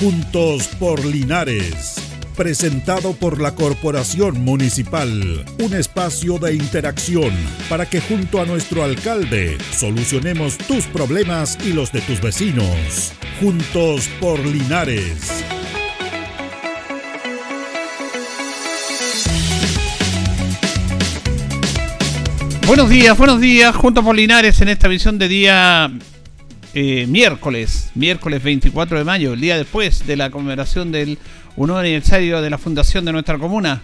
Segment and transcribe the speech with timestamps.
[0.00, 1.96] Juntos por Linares.
[2.36, 5.44] Presentado por la Corporación Municipal.
[5.58, 7.32] Un espacio de interacción
[7.68, 13.12] para que junto a nuestro alcalde solucionemos tus problemas y los de tus vecinos.
[13.40, 15.44] Juntos por Linares.
[22.68, 25.90] Buenos días, buenos días, juntos por Linares en esta visión de día
[26.74, 31.18] eh, miércoles, miércoles 24 de mayo, el día después de la conmemoración del
[31.56, 33.82] un aniversario de la fundación de nuestra comuna.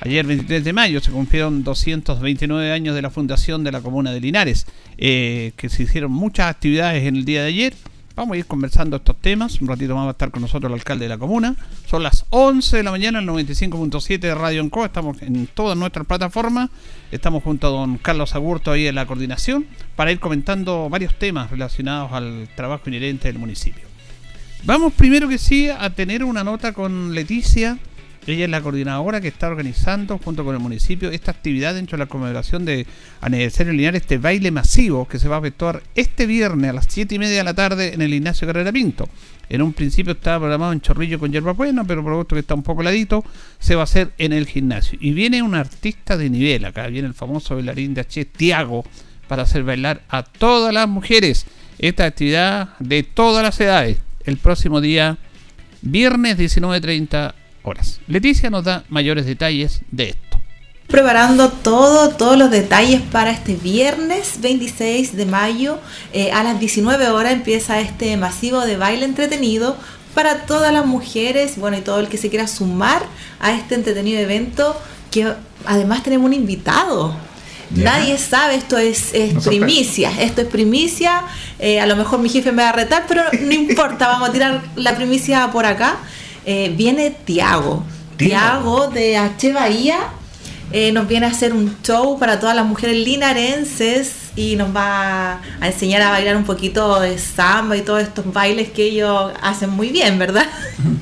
[0.00, 4.20] Ayer 23 de mayo se cumplieron 229 años de la fundación de la comuna de
[4.20, 7.74] Linares, eh, que se hicieron muchas actividades en el día de ayer
[8.18, 9.60] Vamos a ir conversando estos temas.
[9.60, 11.54] Un ratito más va a estar con nosotros el alcalde de la comuna.
[11.86, 14.84] Son las 11 de la mañana, el 95.7 de Radio Enco.
[14.84, 16.68] Estamos en todas nuestras plataformas.
[17.12, 21.52] Estamos junto a don Carlos Agurto ahí en la coordinación para ir comentando varios temas
[21.52, 23.84] relacionados al trabajo inherente del municipio.
[24.64, 27.78] Vamos primero que sí a tener una nota con Leticia
[28.32, 32.04] ella es la coordinadora que está organizando junto con el municipio esta actividad dentro de
[32.04, 32.86] la conmemoración de
[33.20, 37.14] aniversario lineal, este baile masivo que se va a efectuar este viernes a las 7
[37.14, 39.08] y media de la tarde en el Ignacio Carrera Pinto.
[39.48, 42.54] En un principio estaba programado en Chorrillo con Yerba Buena, pero por supuesto que está
[42.54, 43.24] un poco ladito,
[43.58, 44.98] se va a hacer en el gimnasio.
[45.00, 48.84] Y viene un artista de nivel, acá viene el famoso bailarín de H, Tiago,
[49.26, 51.46] para hacer bailar a todas las mujeres
[51.78, 53.98] esta actividad de todas las edades.
[54.24, 55.16] El próximo día,
[55.80, 57.34] viernes 19.30
[58.06, 60.40] Leticia nos da mayores detalles de esto.
[60.88, 65.78] Preparando todo, todos los detalles para este viernes 26 de mayo
[66.14, 69.76] eh, a las 19 horas empieza este masivo de baile entretenido
[70.14, 73.02] para todas las mujeres, bueno y todo el que se quiera sumar
[73.38, 74.80] a este entretenido evento
[75.10, 75.34] que
[75.66, 77.14] además tenemos un invitado.
[77.70, 79.12] Nadie sabe, esto es,
[79.44, 81.22] primicia, esto es primicia,
[81.58, 84.32] eh, a lo mejor mi jefe me va a retar, pero no importa, vamos a
[84.32, 85.98] tirar la primicia por acá.
[86.50, 87.84] Eh, viene Tiago.
[88.16, 89.52] Tiago de H.
[89.52, 89.98] Bahía
[90.72, 95.42] eh, nos viene a hacer un show para todas las mujeres linarenses y nos va
[95.60, 99.68] a enseñar a bailar un poquito de samba y todos estos bailes que ellos hacen
[99.68, 100.46] muy bien, ¿verdad?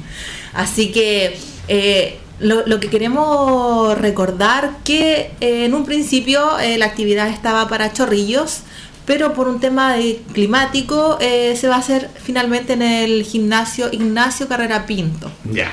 [0.52, 1.38] Así que
[1.68, 6.44] eh, lo, lo, que queremos recordar que en un principio
[6.76, 8.62] la actividad estaba para chorrillos,
[9.06, 13.88] pero por un tema de climático eh, se va a hacer finalmente en el gimnasio
[13.90, 15.30] Ignacio Carrera Pinto,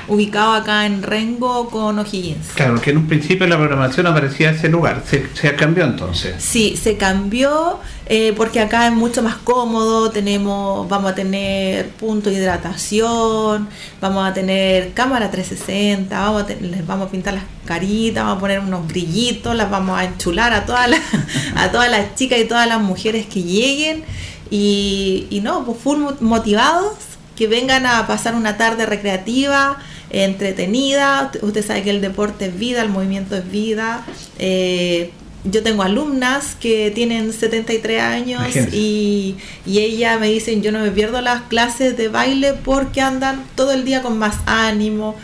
[0.08, 2.52] ubicado acá en Rengo con O'Higgins.
[2.54, 6.36] Claro, que en un principio la programación aparecía ese lugar, ¿Se, se cambió entonces.
[6.38, 12.28] Sí, se cambió eh, porque acá es mucho más cómodo, tenemos, vamos a tener punto
[12.28, 13.68] de hidratación,
[14.00, 18.40] vamos a tener cámara 360, vamos a les vamos a pintar las caritas, vamos a
[18.40, 21.00] poner unos brillitos, las vamos a enchular a todas las,
[21.56, 24.04] a todas chicas y todas las mujeres que lleguen
[24.50, 26.94] y, y no, pues full motivados,
[27.36, 29.78] que vengan a pasar una tarde recreativa,
[30.10, 34.04] entretenida, usted sabe que el deporte es vida, el movimiento es vida.
[34.38, 35.10] Eh,
[35.44, 40.90] yo tengo alumnas que tienen 73 años y, y ellas me dicen yo no me
[40.90, 45.16] pierdo las clases de baile porque andan todo el día con más ánimo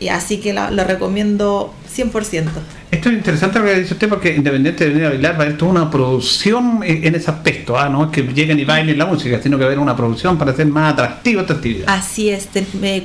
[0.00, 2.44] y así que lo recomiendo 100%.
[2.90, 5.42] Esto es interesante lo que dice usted porque independiente de venir a bailar, va a
[5.46, 7.88] haber toda una producción en ese aspecto, ¿ah?
[7.88, 10.36] no es que lleguen y bailen la música, sino que va a haber una producción
[10.36, 11.84] para hacer más atractiva esta actividad.
[11.88, 12.48] Así es,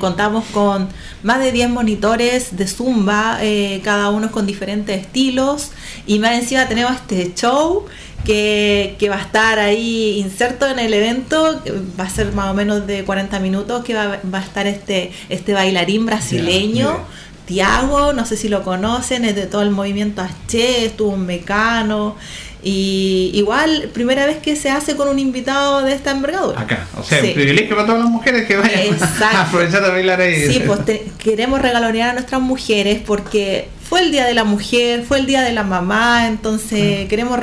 [0.00, 0.88] contamos con
[1.22, 5.70] más de 10 monitores de zumba, eh, cada uno con diferentes estilos,
[6.04, 7.86] y más encima tenemos este show
[8.26, 11.62] que, va a estar ahí inserto en el evento,
[11.98, 15.52] va a ser más o menos de 40 minutos, que va, a estar este, este
[15.52, 16.98] bailarín brasileño.
[17.46, 22.16] Tiago, no sé si lo conocen, es de todo el movimiento H, estuvo un mecano.
[22.64, 26.60] Y igual, primera vez que se hace con un invitado de esta envergadura.
[26.60, 30.52] Acá, o sea, privilegio para todas las mujeres que vayan a aprovechar de bailar ahí.
[30.52, 30.80] Sí, pues
[31.18, 35.42] queremos regalonear a nuestras mujeres porque fue el Día de la Mujer, fue el Día
[35.42, 37.38] de la Mamá, entonces queremos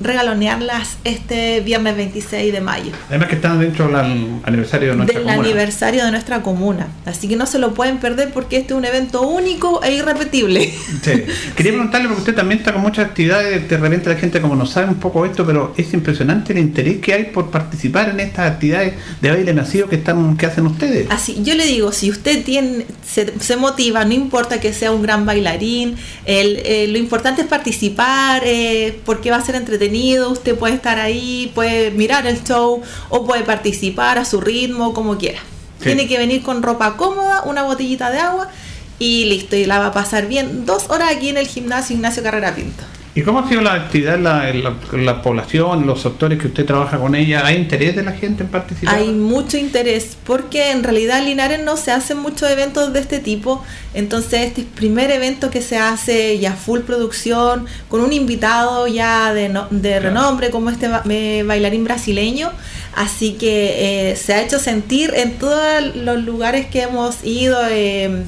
[0.00, 2.92] regalonearlas este viernes 26 de mayo.
[3.08, 3.96] Además que están dentro del
[4.44, 8.30] aniversario de nuestra del aniversario de nuestra comuna, así que no se lo pueden perder
[8.32, 10.72] porque este es un evento único e irrepetible.
[11.02, 11.24] Sí.
[11.56, 14.66] Quería preguntarle porque usted también está con muchas actividades, de repente la gente como no
[14.66, 18.50] sabe un poco esto, pero es impresionante el interés que hay por participar en estas
[18.50, 21.06] actividades de baile nacido que están que hacen ustedes.
[21.10, 25.02] Así, yo le digo, si usted tiene se, se motiva, no importa que sea un
[25.02, 25.77] gran bailarín,
[26.26, 31.50] eh, lo importante es participar eh, porque va a ser entretenido, usted puede estar ahí,
[31.54, 35.40] puede mirar el show o puede participar a su ritmo, como quiera.
[35.82, 38.48] Tiene que venir con ropa cómoda, una botellita de agua
[38.98, 42.22] y listo, y la va a pasar bien dos horas aquí en el gimnasio Ignacio
[42.22, 42.82] Carrera Pinto.
[43.18, 44.14] ¿Y cómo ha sido la actividad
[44.48, 44.62] en
[45.04, 47.44] la, población, los sectores que usted trabaja con ella?
[47.44, 48.94] ¿Hay interés de la gente en participar?
[48.94, 53.18] Hay mucho interés, porque en realidad en Linares no se hacen muchos eventos de este
[53.18, 53.64] tipo.
[53.92, 58.86] Entonces, este es el primer evento que se hace ya full producción, con un invitado
[58.86, 60.86] ya de, de renombre como este
[61.42, 62.52] bailarín brasileño.
[62.94, 67.58] Así que eh, se ha hecho sentir en todos los lugares que hemos ido.
[67.68, 68.22] Eh,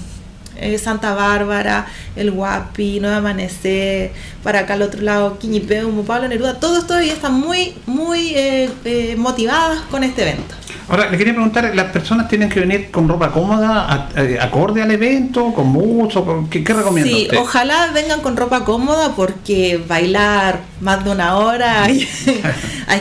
[0.60, 6.58] eh, Santa Bárbara, el Guapi, Nueva Amanecer, para acá al otro lado, Quiñipeo, Pablo Neruda,
[6.58, 10.54] todos todavía están muy, muy eh, eh, motivadas con este evento.
[10.88, 14.08] Ahora, le quería preguntar, ¿las personas tienen que venir con ropa cómoda,
[14.40, 16.48] acorde al evento, con mucho?
[16.50, 21.84] ¿Qué, qué recomienda Sí, ojalá vengan con ropa cómoda porque bailar más de una hora
[21.84, 22.08] hay,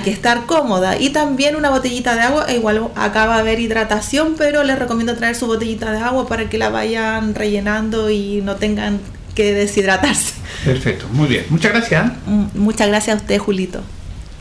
[0.04, 1.00] que estar cómoda.
[1.00, 5.16] Y también una botellita de agua, igual acá va a haber hidratación, pero les recomiendo
[5.16, 9.00] traer su botellita de agua para que la vayan rellenando y no tengan
[9.34, 10.39] que deshidratarse.
[10.74, 11.46] Perfecto, muy bien.
[11.50, 12.12] Muchas gracias.
[12.28, 13.82] Mm, muchas gracias a usted, Julito.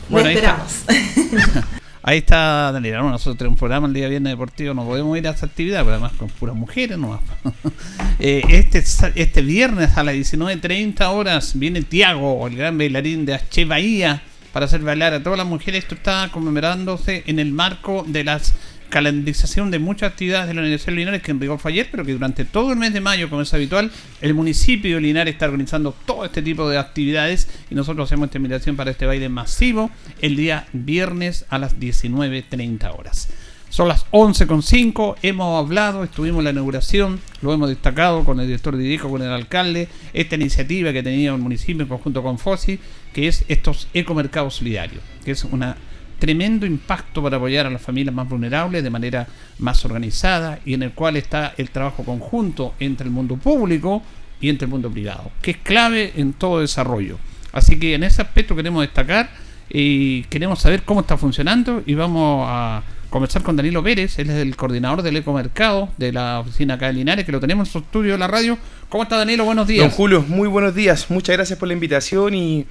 [0.09, 0.83] Bueno, esperamos.
[2.03, 5.31] Ahí está Daniela, nosotros tenemos un programa el día viernes deportivo, no podemos ir a
[5.31, 7.19] esa actividad, pero además con puras mujeres no
[8.19, 8.83] eh, este,
[9.15, 13.65] este viernes a las 19.30 horas viene Tiago, el gran bailarín de H.
[13.65, 14.21] Bahía,
[14.53, 15.83] para hacer bailar a todas las mujeres.
[15.83, 18.53] Esto está conmemorándose en el marco de las
[18.89, 22.03] calendarización de muchas actividades de la Universidad de Linares que en rigor fue ayer, pero
[22.03, 23.91] que durante todo el mes de mayo, como es habitual,
[24.21, 28.37] el municipio de Linares está organizando todo este tipo de actividades y nosotros hacemos esta
[28.37, 29.89] invitación para este baile masivo
[30.21, 33.29] el día viernes a las 19.30 horas.
[33.69, 38.75] Son las 11.5, hemos hablado, estuvimos en la inauguración, lo hemos destacado con el director
[38.75, 42.79] de con el alcalde, esta iniciativa que tenía el municipio en conjunto con FOSI,
[43.13, 45.77] que es estos ecomercados solidarios, que es una
[46.19, 49.27] tremendo impacto para apoyar a las familias más vulnerables de manera
[49.57, 54.03] más organizada y en el cual está el trabajo conjunto entre el mundo público
[54.41, 57.17] y entre el mundo privado, que es clave en todo desarrollo.
[57.51, 59.29] Así que en ese aspecto queremos destacar
[59.69, 64.37] y queremos saber cómo está funcionando y vamos a conversar con Danilo Pérez, él es
[64.37, 67.79] el coordinador del ecomercado de la oficina acá de Linares, que lo tenemos en su
[67.79, 68.57] estudio de la radio.
[68.87, 69.45] ¿Cómo está Danilo?
[69.45, 69.81] Buenos días.
[69.81, 71.09] Don Julio, muy buenos días.
[71.09, 72.65] Muchas gracias por la invitación y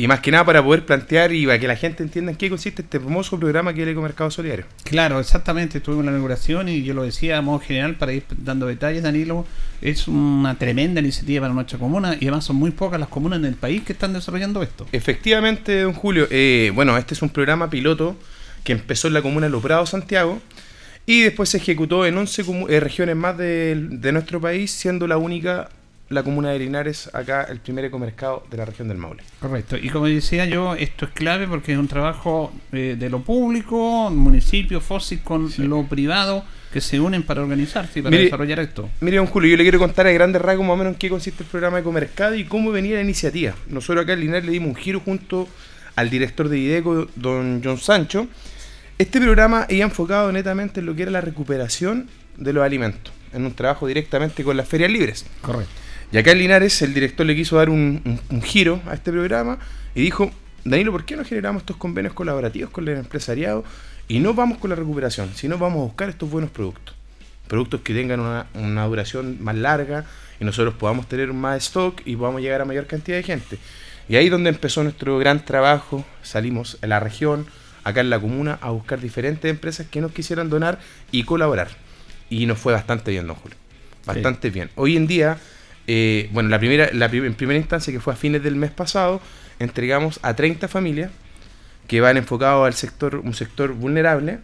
[0.00, 2.48] y más que nada para poder plantear y para que la gente entienda en qué
[2.48, 4.64] consiste este famoso programa que es el Ecomercado Solidario.
[4.84, 5.82] Claro, exactamente.
[5.84, 9.44] En la inauguración y yo lo decía a modo general para ir dando detalles, Danilo.
[9.82, 13.46] Es una tremenda iniciativa para nuestra comuna y además son muy pocas las comunas en
[13.46, 14.86] el país que están desarrollando esto.
[14.92, 16.28] Efectivamente, don Julio.
[16.30, 18.16] Eh, bueno, este es un programa piloto
[18.62, 20.40] que empezó en la comuna de Loprado, Santiago,
[21.06, 25.16] y después se ejecutó en 11 eh, regiones más de, de nuestro país, siendo la
[25.16, 25.70] única
[26.10, 29.22] la comuna de Linares, acá el primer ecomercado de la región del Maule.
[29.40, 29.76] Correcto.
[29.76, 34.10] Y como decía yo, esto es clave porque es un trabajo eh, de lo público,
[34.10, 38.88] municipio, FOSIS con lo privado que se unen para organizarse y para desarrollar esto.
[39.00, 41.08] Mire, don Julio, yo le quiero contar a grandes rasgos más o menos en qué
[41.08, 43.54] consiste el programa Ecomercado y cómo venía la iniciativa.
[43.68, 45.48] Nosotros acá en Linares le dimos un giro junto
[45.96, 48.28] al director de IDECO, don John Sancho.
[48.98, 53.46] Este programa iba enfocado netamente en lo que era la recuperación de los alimentos, en
[53.46, 55.26] un trabajo directamente con las ferias libres.
[55.40, 55.87] Correcto.
[56.10, 59.58] Y acá en Linares el director le quiso dar un, giro a este programa
[59.94, 60.30] y dijo,
[60.64, 63.62] Danilo, ¿por qué no generamos estos convenios colaborativos con el empresariado
[64.08, 66.94] y no vamos con la recuperación, sino vamos a buscar estos buenos productos?
[67.46, 70.06] Productos que tengan una, duración más larga
[70.40, 73.58] y nosotros podamos tener más stock y podamos llegar a mayor cantidad de gente.
[74.08, 77.46] Y ahí es donde empezó nuestro gran trabajo, salimos en la región,
[77.84, 80.78] acá en la comuna, a buscar diferentes empresas que nos quisieran donar
[81.10, 81.68] y colaborar.
[82.30, 83.58] Y nos fue bastante bien, don Julio.
[84.06, 84.70] Bastante bien.
[84.74, 85.38] Hoy en día
[85.90, 89.22] eh, bueno, la primera, la en primera instancia, que fue a fines del mes pasado,
[89.58, 91.10] entregamos a 30 familias
[91.86, 94.38] que van enfocados al sector, un sector vulnerable,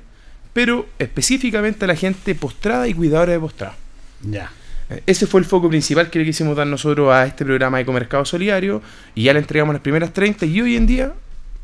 [0.54, 3.74] pero específicamente a la gente postrada y cuidadora de postrado.
[4.22, 4.50] Ya.
[4.88, 7.82] Eh, ese fue el foco principal que le quisimos dar nosotros a este programa de
[7.82, 8.80] Ecomercado Solidario
[9.14, 11.12] y ya le entregamos las primeras 30 y hoy en día,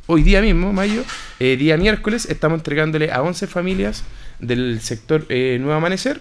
[0.07, 1.05] hoy día mismo, mayo,
[1.39, 4.05] eh, día miércoles, estamos entregándole a 11 familias
[4.41, 6.21] del sector Nuevo Amanecer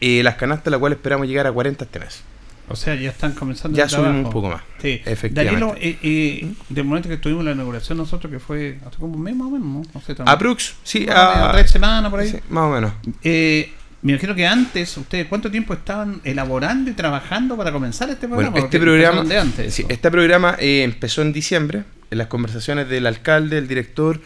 [0.00, 2.24] las canastas, la cual esperamos llegar a 40 este mes.
[2.70, 4.62] O sea, ya están comenzando Ya subimos un poco más.
[4.80, 5.60] Sí, efectivamente.
[5.60, 9.16] Danilo, eh, eh, del momento que estuvimos en la inauguración nosotros, que fue hace como
[9.16, 9.82] un mes más o menos, ¿no?
[9.92, 12.28] no sé, Aprux, sí, a, tres semanas por ahí.
[12.28, 12.92] Sí, más o menos.
[13.24, 13.72] Eh,
[14.02, 18.50] me imagino que antes, ustedes, ¿cuánto tiempo estaban elaborando y trabajando para comenzar este programa?
[18.50, 19.24] Bueno, este programa,
[19.68, 24.20] sí, este programa eh, empezó en diciembre, en las conversaciones del alcalde, el director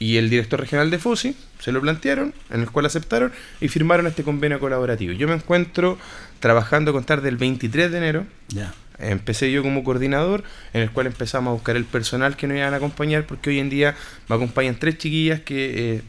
[0.00, 4.06] y el director regional de FOSI se lo plantearon, en el cual aceptaron y firmaron
[4.06, 5.14] este convenio colaborativo.
[5.14, 5.96] Yo me encuentro
[6.38, 8.26] trabajando con contar del 23 de enero.
[8.48, 8.74] Ya.
[8.98, 10.44] Empecé yo como coordinador,
[10.74, 13.60] en el cual empezamos a buscar el personal que nos iban a acompañar, porque hoy
[13.60, 13.96] en día
[14.28, 16.02] me acompañan tres chiquillas que eh,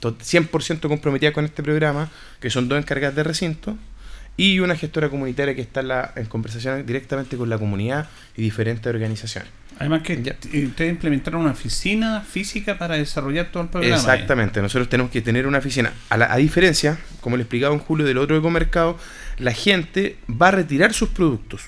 [0.00, 2.08] 100% comprometidas con este programa,
[2.40, 3.76] que son dos encargadas de recinto,
[4.36, 8.42] y una gestora comunitaria que está en, la, en conversaciones directamente con la comunidad y
[8.42, 9.50] diferentes organizaciones.
[9.82, 10.34] Además que Ya.
[10.34, 13.96] t- ustedes implementaron una oficina física para desarrollar todo el programa.
[13.96, 15.92] Exactamente, nosotros tenemos que tener una oficina.
[16.08, 18.96] A, la- a diferencia, como le explicaba en Julio del otro ecomercado,
[19.38, 21.62] la gente va a retirar sus productos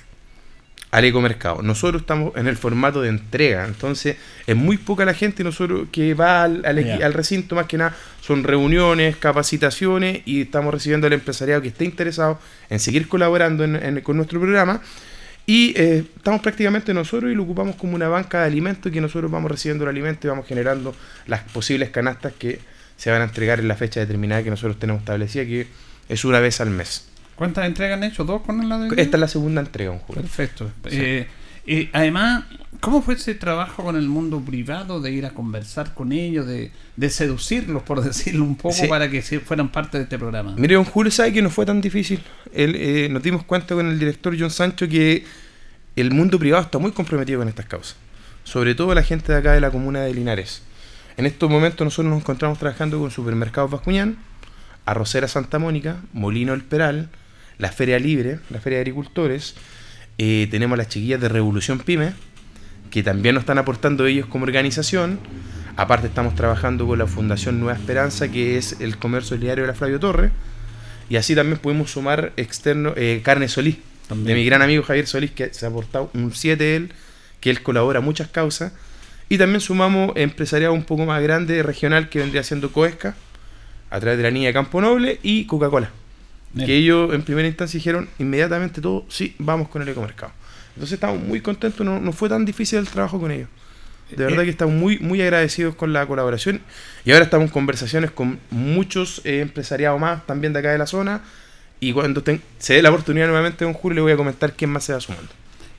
[0.90, 1.60] al ecomercado.
[1.62, 4.16] Nosotros estamos en el formato de entrega, entonces
[4.46, 7.96] es muy poca la gente nosotros que va al, al al recinto, más que nada
[8.20, 12.38] son reuniones, capacitaciones y estamos recibiendo al empresariado que esté interesado
[12.70, 14.80] en seguir colaborando en- en- con nuestro programa.
[15.46, 19.30] Y eh, estamos prácticamente nosotros y lo ocupamos como una banca de alimentos que nosotros
[19.30, 20.94] vamos recibiendo el alimento y vamos generando
[21.26, 22.60] las posibles canastas que
[22.96, 25.66] se van a entregar en la fecha determinada que nosotros tenemos establecida, que
[26.08, 27.08] es una vez al mes.
[27.36, 28.24] ¿Cuántas entregas han hecho?
[28.24, 30.22] ¿Dos con la de Esta es la segunda entrega, un juego.
[30.22, 30.70] Perfecto.
[30.88, 30.96] Sí.
[31.00, 31.26] Eh,
[31.66, 32.44] eh, además,
[32.80, 36.70] ¿cómo fue ese trabajo con el mundo privado de ir a conversar con ellos, de,
[36.96, 38.86] de seducirlos, por decirlo un poco, Sí.
[38.86, 40.54] para que fueran parte de este programa?
[40.56, 42.20] Mire, don Julio sabe que no fue tan difícil.
[42.52, 45.24] Él, eh, nos dimos cuenta con el director John Sancho que
[45.96, 47.96] el mundo privado está muy comprometido con estas causas.
[48.44, 50.62] Sobre todo la gente de acá de la comuna de Linares.
[51.16, 54.16] En estos momentos nosotros nos encontramos trabajando con Supermercados Bascuñán,
[54.84, 57.08] Arrocera Santa Mónica, Molino El Peral,
[57.56, 59.54] la Feria Libre, la Feria de Agricultores.
[60.18, 62.12] Eh, tenemos las chiquillas de Revolución Pyme,
[62.90, 65.18] que también nos están aportando ellos como organización.
[65.76, 69.74] Aparte estamos trabajando con la Fundación Nueva Esperanza, que es el comercio solidario de la
[69.74, 70.30] Flavio Torre.
[71.08, 73.76] Y así también podemos sumar externo eh, Carne Solís,
[74.08, 74.28] También.
[74.28, 76.92] de mi gran amigo Javier Solís, que se ha aportado un 7 él,
[77.40, 78.72] que él colabora a muchas causas.
[79.28, 83.16] Y también sumamos empresariado un poco más grande, regional, que vendría siendo Coesca,
[83.90, 85.90] a través de la niña de Campo Noble, y Coca-Cola.
[86.54, 86.66] Bien.
[86.66, 90.32] Que ellos en primera instancia dijeron inmediatamente todo, sí, vamos con el ecomercado.
[90.74, 93.48] Entonces estamos muy contentos, no, no fue tan difícil el trabajo con ellos.
[94.10, 96.60] De verdad Eh, que estamos muy, muy agradecidos con la colaboración.
[97.04, 100.86] Y ahora estamos en conversaciones con muchos eh, empresariados más también de acá de la
[100.86, 101.22] zona.
[101.80, 104.70] Y cuando ten- se dé la oportunidad nuevamente, don Julio, le voy a comentar quién
[104.70, 105.28] más se va sumando.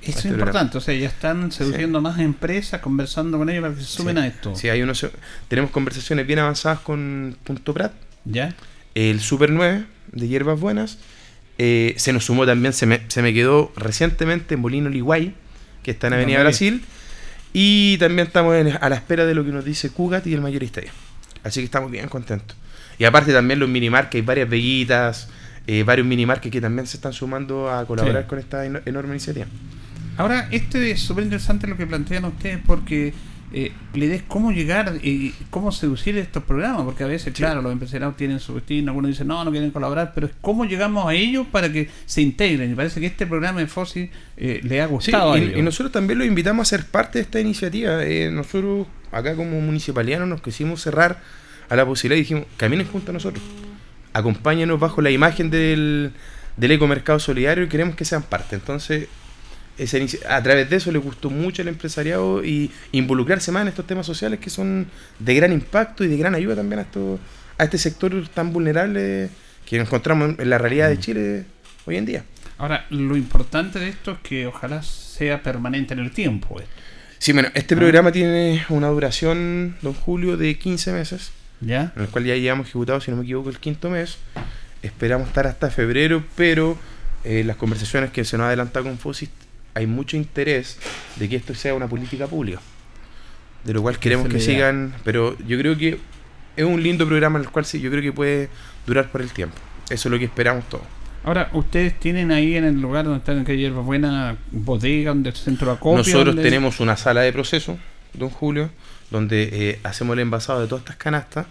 [0.02, 3.74] Eso este es importante, o sea, ya están seduciendo más empresas, conversando con ellos para
[3.74, 4.22] que se sumen Sí.
[4.22, 4.56] a esto.
[4.56, 5.04] Sí, hay unos,
[5.48, 7.92] tenemos conversaciones bien avanzadas con Punto Prat,
[8.26, 8.54] ¿Ya?
[8.96, 10.98] El Super 9 de Hierbas Buenas.
[11.58, 15.34] Eh, se nos sumó también, se me, se me quedó recientemente Molino Liguay,
[15.84, 16.84] que está en Avenida Brasil.
[17.54, 20.42] Y también estamos en- a la espera de lo que nos dice Cugat y el
[20.42, 20.82] mayorista.
[21.44, 22.58] Así que estamos bien contentos.
[22.98, 25.30] Y aparte también los minimarques, hay varias veguitas,
[25.68, 28.28] eh, varios minimarques que también se están sumando a colaborar Sí.
[28.30, 29.46] con esta eno- enorme iniciativa.
[30.18, 33.14] Ahora, este es súper interesante lo que plantean ustedes porque
[33.58, 37.62] eh, la idea es cómo llegar y cómo seducir estos programas, porque a veces, claro,
[37.62, 41.08] los empresarios tienen su destino, algunos dicen no, no quieren colaborar, pero es cómo llegamos
[41.08, 42.70] a ellos para que se integren.
[42.74, 45.58] Y parece que este programa de FOSI eh, le ha Sí, gustado a y, ellos.
[45.60, 48.04] y nosotros también los invitamos a ser parte de esta iniciativa.
[48.04, 51.22] Eh, nosotros, acá como municipalidad, no nos quisimos cerrar
[51.70, 53.42] a la posibilidad y dijimos, caminen junto a nosotros.
[54.12, 56.12] Acompáñanos bajo la imagen del,
[56.58, 58.56] del ecomercado solidario y queremos que sean parte.
[58.56, 59.08] Entonces,
[60.30, 64.06] a través de eso le gustó mucho al empresariado y involucrarse más en estos temas
[64.06, 64.88] sociales que son
[65.20, 67.20] de gran impacto y de gran ayuda también a, esto,
[67.58, 69.30] a este sector tan vulnerable
[69.66, 71.46] que encontramos en la realidad de Chile
[71.86, 72.24] hoy en día.
[72.58, 76.62] Ahora, lo importante de esto es que ojalá sea permanente en el tiempo.
[77.18, 77.78] Sí, bueno, este Ah.
[77.78, 81.92] programa tiene una duración, don Julio, de 15 meses, ¿Ya?
[81.96, 84.18] en el cual ya llevamos ejecutado, si no me equivoco, el quinto mes.
[84.84, 86.78] Esperamos estar hasta febrero, pero
[87.24, 89.30] eh, las conversaciones que se nos ha adelantado con FOSIS,
[89.76, 90.80] hay mucho interés
[91.18, 92.60] de que esto sea una política pública.
[93.64, 96.00] De lo cual queremos que sigan, pero yo creo que
[96.56, 98.50] es un lindo programa en el cual sí, yo creo que puede
[98.88, 99.56] durar por el tiempo.
[99.90, 100.86] Eso es lo que esperamos todos.
[101.24, 105.36] Ahora, ustedes tienen ahí en el lugar donde están en Hierba Buena bodega, donde el
[105.36, 105.98] centro de acopio.
[105.98, 107.78] Nosotros donde- tenemos una sala de proceso,
[108.14, 108.70] don Julio,
[109.10, 111.48] donde eh, hacemos el envasado de todas estas canastas,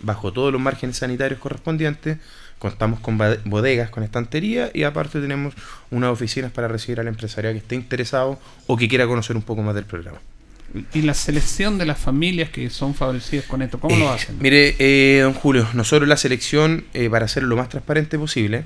[0.00, 2.18] bajo todos los márgenes sanitarios correspondientes.
[2.60, 5.54] Contamos con bodegas, con estantería y aparte tenemos
[5.90, 8.38] unas oficinas para recibir al empresariado que esté interesado
[8.68, 10.18] o que quiera conocer un poco más del programa.
[10.94, 14.36] Y la selección de las familias que son favorecidas con esto, ¿cómo lo Eh, hacen?
[14.38, 18.62] Mire, eh, don Julio, nosotros la selección, eh, para hacerlo lo más transparente posible,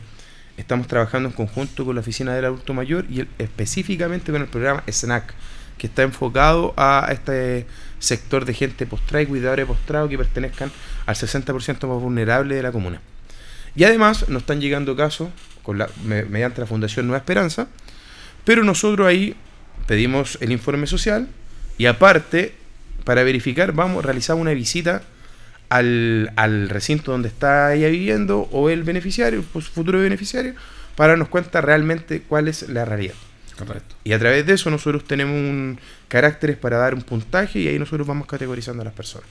[0.59, 4.49] estamos trabajando en conjunto con la Oficina del Adulto Mayor y el- específicamente con el
[4.49, 5.33] programa SNAC,
[5.79, 7.65] que está enfocado a este
[8.01, 10.71] sector de gente postrada y cuidadores postrados que pertenezcan
[11.07, 13.01] al 60% más vulnerable de la comuna.
[13.77, 15.29] Y además nos están llegando casos
[15.63, 17.69] con la, me- mediante la Fundación Nueva Esperanza,
[18.45, 19.35] pero nosotros ahí
[19.87, 21.29] pedimos el informe social
[21.79, 22.55] y aparte,
[23.05, 25.03] para verificar, vamos a realizar una visita
[25.71, 30.55] al, al recinto donde está ella viviendo o el beneficiario, pues futuro beneficiario,
[30.95, 33.15] para darnos cuenta realmente cuál es la realidad.
[33.59, 33.95] Correcto.
[34.05, 35.79] Y a través de eso nosotros tenemos un
[36.09, 39.27] caracteres para dar un puntaje y ahí nosotros vamos categorizando a las personas.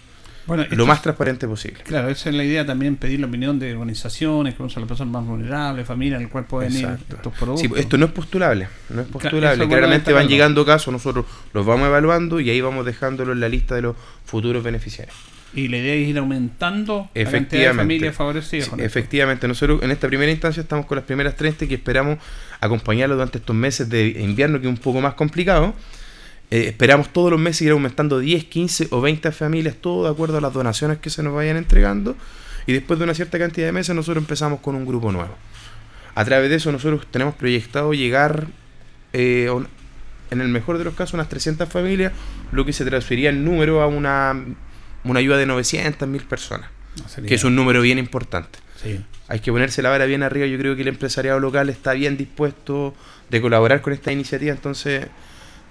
[0.45, 1.83] Bueno, lo más transparente posible.
[1.83, 5.13] Claro, esa es la idea también, pedir la opinión de organizaciones, que son las personas
[5.13, 7.62] más vulnerables, familias, en el cual pueden ir estos productos.
[7.62, 9.67] Sí, esto no es postulable, no es postulable.
[9.67, 13.75] Claramente van llegando casos, nosotros los vamos evaluando y ahí vamos dejándolo en la lista
[13.75, 13.95] de los
[14.25, 15.15] futuros beneficiarios.
[15.55, 18.69] Y la idea es ir aumentando la cantidad de familias favorecidas.
[18.75, 22.17] Sí, efectivamente, nosotros en esta primera instancia estamos con las primeras 30 que esperamos
[22.59, 25.73] acompañarlos durante estos meses de invierno que es un poco más complicado.
[26.53, 30.38] Eh, esperamos todos los meses ir aumentando 10, 15 o 20 familias, todo de acuerdo
[30.38, 32.15] a las donaciones que se nos vayan entregando.
[32.67, 35.36] Y después de una cierta cantidad de meses nosotros empezamos con un grupo nuevo.
[36.13, 38.45] A través de eso nosotros tenemos proyectado llegar,
[39.13, 39.67] eh, un-
[40.29, 42.13] en el mejor de los casos, unas 300 familias,
[42.51, 44.36] lo que se transferiría en número a una,
[45.03, 46.69] una ayuda de 900, 1000 personas,
[47.17, 48.60] No, que es un número bien importante.
[48.81, 49.03] sí.
[49.29, 50.45] Hay que ponerse la vara bien arriba.
[50.45, 52.93] Yo creo que el empresariado local está bien dispuesto
[53.31, 54.51] de colaborar con esta iniciativa.
[54.53, 55.07] Entonces,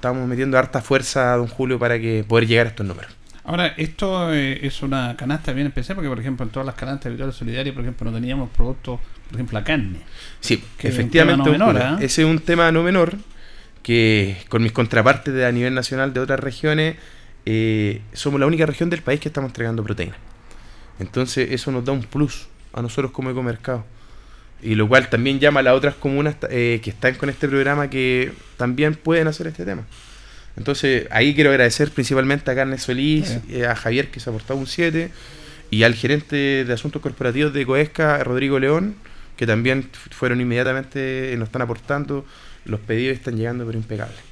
[0.03, 3.13] estamos metiendo harta fuerza a don Julio para que poder llegar a estos números.
[3.45, 7.05] Ahora, esto eh, es una canasta bien especial porque, por ejemplo, en todas las canastas
[7.05, 10.01] de Victoria Solidaria, por ejemplo, no teníamos productos, por ejemplo, la carne.
[10.41, 11.45] Sí, Que efectivamente.
[11.45, 11.99] no menor, ¿ah?
[12.01, 13.17] Ese es un tema no menor
[13.85, 16.97] que con mis contrapartes de a nivel nacional de otras regiones,
[17.47, 20.17] eh, somos la única región del país que estamos entregando proteína.
[20.99, 23.85] Entonces, eso nos da un plus a nosotros como ecomercado.
[24.63, 27.91] Y lo cual también llama a las otras comunas eh, que están con este programa
[27.91, 29.85] que también pueden hacer este tema.
[30.57, 34.59] Entonces, ahí quiero agradecer principalmente a Carnes Solís, eh, a Javier que se ha aportado
[34.59, 35.11] un 7
[35.71, 38.95] y al gerente de asuntos corporativos de Coesca, Rodrigo León,
[39.37, 42.27] que también fueron inmediatamente, eh, nos están aportando,
[42.67, 44.32] los pedidos están llegando pero impecables.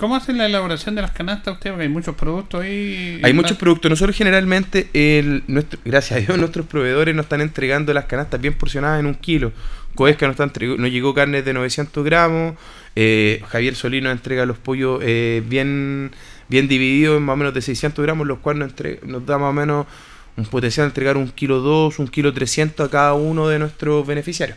[0.00, 1.74] ¿Cómo hacen la elaboración de las canastas ustedes?
[1.74, 3.20] Porque hay muchos productos ahí.
[3.22, 3.90] Hay muchos productos.
[3.90, 8.54] Nosotros generalmente, el, nuestro, gracias a Dios, nuestros proveedores nos están entregando las canastas bien
[8.54, 9.52] porcionadas en un kilo.
[9.94, 12.54] Coesca nos, está nos llegó carne de 900 gramos.
[12.96, 16.12] eh, Javier Solís nos entrega los pollos eh, bien,
[16.48, 19.36] bien divididos en más o menos de 600 gramos, los cuales nos, entre- nos da
[19.36, 19.86] más o menos
[20.38, 24.06] un potencial de entregar un kilo 2, un kilo 300 a cada uno de nuestros
[24.06, 24.56] beneficiarios.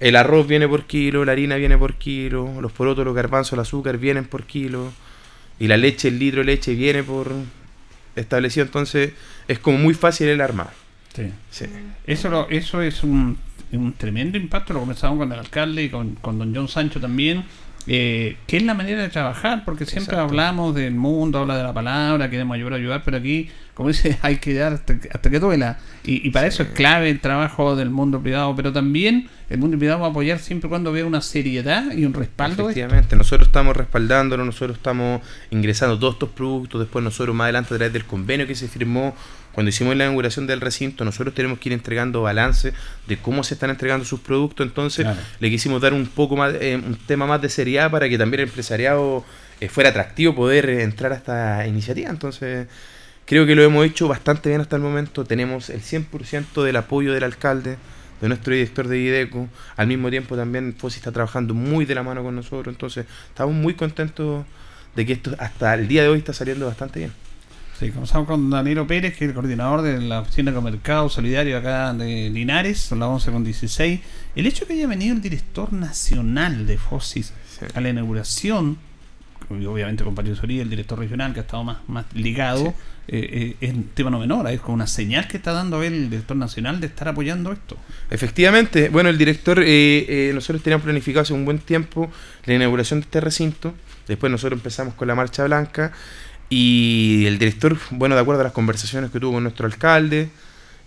[0.00, 3.60] El arroz viene por kilo, la harina viene por kilo, los porotos, los garbanzos, el
[3.60, 4.92] azúcar vienen por kilo.
[5.58, 7.32] Y la leche, el litro de leche viene por
[8.14, 8.66] establecido.
[8.66, 9.12] Entonces
[9.48, 10.70] es como muy fácil el armado.
[11.14, 11.30] Sí.
[11.50, 11.64] Sí.
[12.06, 13.38] Eso, lo- eso es un,
[13.72, 17.44] un tremendo impacto, lo conversamos con el alcalde y con, con don John Sancho también,
[17.86, 20.28] eh, que es la manera de trabajar, porque siempre Exacto.
[20.30, 24.18] hablamos del mundo, habla de la palabra, queremos ayudar a ayudar, pero aquí, como dice,
[24.22, 25.78] hay que dar hasta, que- hasta que duela.
[26.04, 29.76] Y, y para eso es clave el trabajo del mundo privado, pero también el mundo
[29.78, 32.64] privado va a apoyar siempre cuando vea una seriedad y un respaldo.
[32.70, 37.76] Efectivamente, nosotros estamos respaldándolo, nosotros estamos ingresando todos estos productos, después nosotros más adelante a
[37.76, 39.14] través del convenio que se firmó
[39.52, 42.72] cuando hicimos la inauguración del recinto, nosotros tenemos que ir entregando balance
[43.08, 45.18] de cómo se están entregando sus productos, entonces Claro.
[45.40, 48.40] le quisimos dar un poco más, eh, un tema más de seriedad para que también
[48.42, 49.24] el empresariado
[49.60, 52.66] eh, fuera atractivo poder eh, entrar a esta iniciativa, entonces
[53.26, 57.12] creo que lo hemos hecho bastante bien hasta el momento, tenemos el 100% del apoyo
[57.12, 57.76] del alcalde,
[58.20, 59.48] de nuestro director de IDECO.
[59.76, 62.74] Al mismo tiempo también FOSI está trabajando muy de la mano con nosotros.
[62.74, 64.46] Entonces estamos muy contentos
[64.94, 67.12] de que esto hasta el día de hoy está saliendo bastante bien.
[67.78, 71.58] Sí, comenzamos con Danilo Pérez, que es el coordinador de la oficina de Mercado Solidario
[71.58, 74.00] acá de Linares, son las 11 con 16.
[74.34, 77.66] El hecho de que haya venido el director nacional de FOSIS Sí.
[77.74, 78.78] a la inauguración,
[79.50, 82.74] obviamente con Patio Soría, el director regional que ha estado más, más ligado,
[83.08, 86.10] eh, eh, es un tema no menor, es como una señal que está dando el
[86.10, 87.76] director nacional de estar apoyando esto.
[88.10, 92.10] Efectivamente, bueno, el director, eh, nosotros teníamos planificado hace un buen tiempo
[92.44, 93.74] la inauguración de este recinto.
[94.08, 95.92] Después nosotros empezamos con la Marcha Blanca.
[96.48, 100.28] Y el director, bueno, de acuerdo a las conversaciones que tuvo con nuestro alcalde,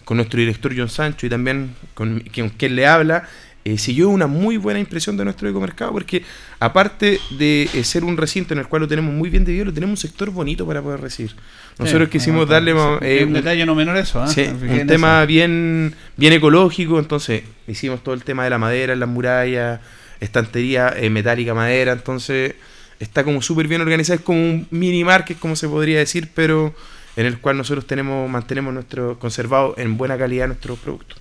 [0.06, 3.28] con nuestro director John Sancho y también con quien le habla,
[3.66, 6.24] eh, siguió una muy buena impresión de nuestro ecomercado porque
[6.60, 9.74] aparte de eh, ser un recinto en el cual lo tenemos muy bien dividido, lo
[9.74, 11.36] tenemos un sector bonito para poder recibir.
[11.78, 14.28] Nosotros Sí, quisimos darle eh, un un- detalle no menor eso, ¿ah?
[14.28, 15.28] Sí, fijé un tema eso.
[15.28, 19.80] bien, bien ecológico, entonces hicimos todo el tema de la madera, en las murallas,
[20.20, 22.56] estantería eh, metálica madera, entonces
[23.00, 26.74] está como súper bien organizado, es como un mini market, como se podría decir, pero
[27.16, 31.18] en el cual nosotros tenemos, mantenemos nuestro conservado en buena calidad nuestros productos.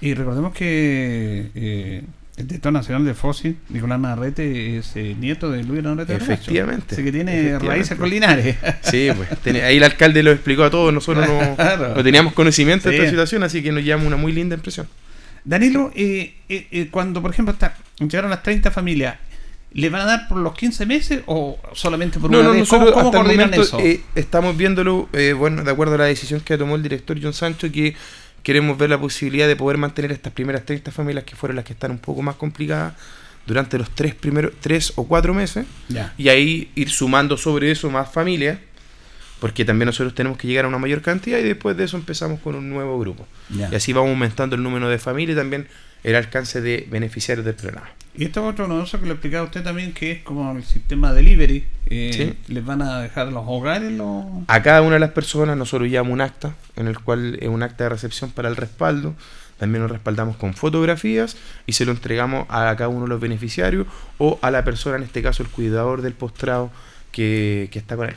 [0.00, 2.02] Y recordemos que eh,
[2.36, 6.14] el director nacional de FOSI, Nicolás Narrete, es eh, nieto de Luis Narrete.
[6.14, 7.68] Efectivamente, Así que tiene efectivamente.
[7.74, 8.56] raíces con Linares.
[8.82, 11.94] Sí, pues tiene- ahí el alcalde lo explicó a todos, nosotros no, Claro.
[11.96, 14.86] no teníamos conocimiento de esta situación, así que nos llama una muy linda impresión.
[15.44, 19.16] Danilo, eh, eh, eh, cuando por ejemplo está, llegaron las 30 familias,
[19.72, 22.68] ¿le van a dar por los 15 meses o solamente por No, una no, vez?
[22.68, 23.80] ¿Cómo, nosotros cómo coordinan momento, eso?
[23.80, 27.32] eh, estamos viéndolo, eh, bueno, de acuerdo a la decisión que tomó el director John
[27.32, 27.94] Sancho, que
[28.48, 31.74] queremos ver la posibilidad de poder mantener estas primeras 30 familias que fueron las que
[31.74, 32.94] están un poco más complicadas
[33.46, 35.66] durante los tres primeros, tres o cuatro meses,
[36.16, 38.58] y ahí ir sumando sobre eso más familias,
[39.38, 42.40] porque también nosotros tenemos que llegar a una mayor cantidad y después de eso empezamos
[42.40, 43.26] con un nuevo grupo.
[43.50, 45.68] Y así vamos aumentando el número de familias y también
[46.02, 47.90] el alcance de beneficiarios del programa.
[48.18, 51.12] Y esto es otro novedoso que lo explicaba usted también, que es como el sistema
[51.12, 51.64] delivery.
[51.86, 52.52] Eh, Sí.
[52.52, 54.24] ¿Les van a dejar los hogares los...?
[54.48, 57.62] A cada una de las personas nosotros llevamos un acta, en el cual es un
[57.62, 59.14] acta de recepción para el respaldo.
[59.56, 63.86] También nos respaldamos con fotografías y se lo entregamos a cada uno de los beneficiarios
[64.18, 66.72] o a la persona, en este caso el cuidador del postrado
[67.12, 68.06] que, que está con.
[68.06, 68.16] Bien.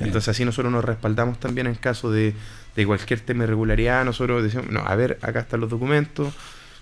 [0.00, 2.34] Entonces así nosotros nos respaldamos también en caso de,
[2.76, 4.04] de cualquier tema de irregularidad.
[4.04, 6.34] Nosotros decimos, no, a ver, acá están los documentos,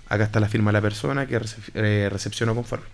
[0.09, 2.87] acá está la firma de la persona que recep- eh, recepcionó conforme.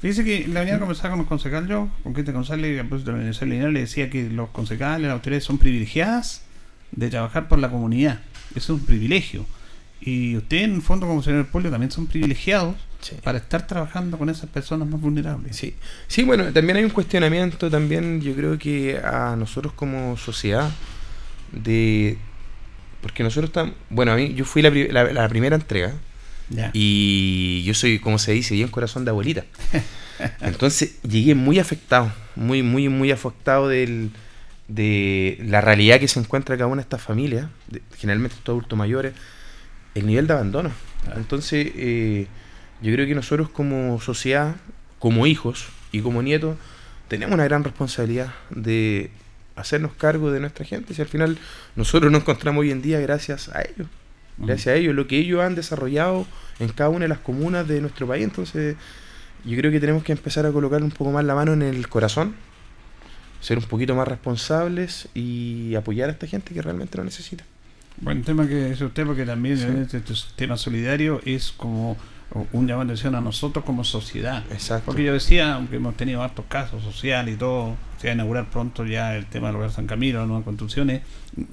[0.00, 3.12] Fíjese que la mañana conversaba con el concejal yo, con Cristian González, a propósito de
[3.12, 6.42] la Universidad Lineal, le decía que los concejales, las autoridades son privilegiadas
[6.92, 8.20] de trabajar por la comunidad.
[8.54, 9.44] Eso es un privilegio.
[10.00, 13.16] Y usted, en el fondo, como señor del pueblo, también son privilegiados Sí.
[13.22, 15.56] para estar trabajando con esas personas más vulnerables.
[15.56, 15.74] Sí,
[16.06, 20.70] sí, bueno, también hay un cuestionamiento también, yo creo que a nosotros como sociedad,
[21.52, 22.18] de...
[23.02, 23.74] Porque nosotros estamos...
[23.88, 25.94] Bueno, a mí, yo fui la, pri- la- la primera entrega
[26.72, 29.44] Y yo soy, como se dice, bien corazón de abuelita.
[30.40, 34.10] Entonces llegué muy afectado, muy, muy, muy afectado del,
[34.68, 38.78] de la realidad que se encuentra cada una de estas familias, de- generalmente estos adultos
[38.78, 39.14] mayores,
[39.94, 40.70] el nivel de abandono.
[41.16, 42.26] Entonces, eh,
[42.82, 44.56] yo creo que nosotros como sociedad,
[44.98, 46.56] como hijos y como nietos,
[47.08, 49.10] tenemos una gran responsabilidad de
[49.56, 50.94] hacernos cargo de nuestra gente.
[50.94, 51.38] Si al final
[51.76, 53.88] nosotros nos encontramos hoy en día gracias a ellos
[54.40, 56.26] gracias a ellos, lo que ellos han desarrollado
[56.58, 58.24] en cada una de las comunas de nuestro país.
[58.24, 58.76] Entonces,
[59.44, 61.88] yo creo que tenemos que empezar a colocar un poco más la mano en el
[61.88, 62.34] corazón,
[63.40, 67.44] ser un poquito más responsables y apoyar a esta gente que realmente lo necesita.
[68.00, 69.64] Buen tema que es usted, porque también Sí.
[69.64, 70.00] en este
[70.36, 71.96] tema solidario es como
[72.52, 74.44] un llamado de atención a nosotros como sociedad.
[74.52, 74.86] Exacto.
[74.86, 78.48] Porque yo decía, aunque hemos tenido hartos casos sociales y todo, se va a inaugurar
[78.48, 81.02] pronto ya el tema del hogar San Camilo, las nuevas construcciones.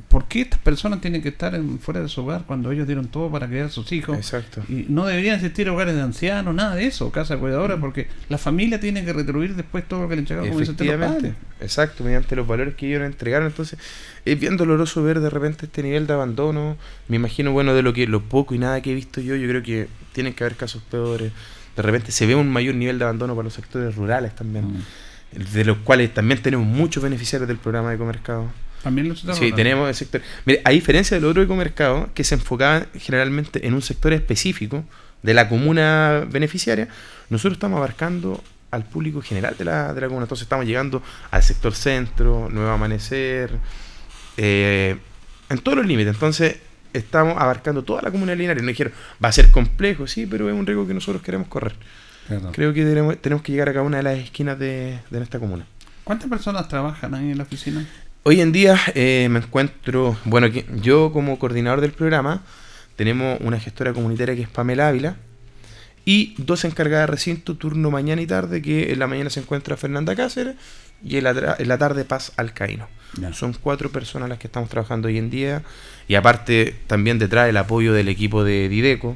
[0.07, 3.07] ¿Por qué estas personas tienen que estar en- fuera de su hogar cuando ellos dieron
[3.09, 4.15] todo para criar a sus hijos?
[4.17, 4.63] Exacto.
[4.69, 8.37] Y no deberían existir hogares de ancianos, nada de eso, casa de cuidadora, porque la
[8.37, 12.47] familia tiene que retribuir después todo lo que le entregaron, como Efectivamente, exacto, mediante los
[12.47, 13.47] valores que ellos nos entregaron.
[13.47, 13.77] Entonces,
[14.23, 16.77] es bien doloroso ver de repente este nivel de abandono.
[17.09, 19.47] Me imagino, bueno, de lo que lo poco y nada que he visto yo, yo
[19.49, 21.31] creo que tienen que haber casos peores.
[21.75, 24.81] De repente se ve un mayor nivel de abandono para los sectores rurales también, Mm.
[25.37, 28.47] De los cuales también tenemos muchos beneficiarios del programa de Ecomercado.
[28.83, 30.21] También los Sí, tenemos el sector.
[30.45, 34.83] Mire, a diferencia del otro ecomercado, que se enfocaba generalmente en un sector específico
[35.23, 36.87] de la comuna beneficiaria,
[37.29, 40.25] nosotros estamos abarcando al público general de la, de la comuna.
[40.25, 43.51] Entonces estamos llegando al sector centro, Nuevo Amanecer,
[44.37, 44.97] eh,
[45.49, 46.13] en todos los límites.
[46.13, 46.57] Entonces
[46.93, 48.63] estamos abarcando toda la comuna de Linares.
[48.63, 51.73] Nos dijeron, va a ser complejo, sí, pero es un riesgo que nosotros queremos correr.
[52.27, 52.51] Claro.
[52.51, 55.39] Creo que tenemos, tenemos que llegar a cada una de las esquinas de, de nuestra
[55.39, 55.65] comuna.
[56.03, 57.85] ¿Cuántas personas trabajan ahí en la oficina?
[58.23, 62.43] Hoy en día eh, me encuentro, bueno, yo como coordinador del programa
[62.97, 65.15] tenemos una gestora comunitaria que es Pamela Ávila
[66.03, 69.77] y dos encargadas de recinto, turno mañana y tarde, que en la mañana se encuentra
[69.77, 70.55] Fernanda Cáceres
[71.03, 72.87] y en la, tra- en la tarde Paz Alcaíno.
[73.19, 73.33] Ya.
[73.33, 75.63] Son cuatro personas las que estamos trabajando hoy en día
[76.07, 79.15] y aparte también detrás el apoyo del equipo de Dideco,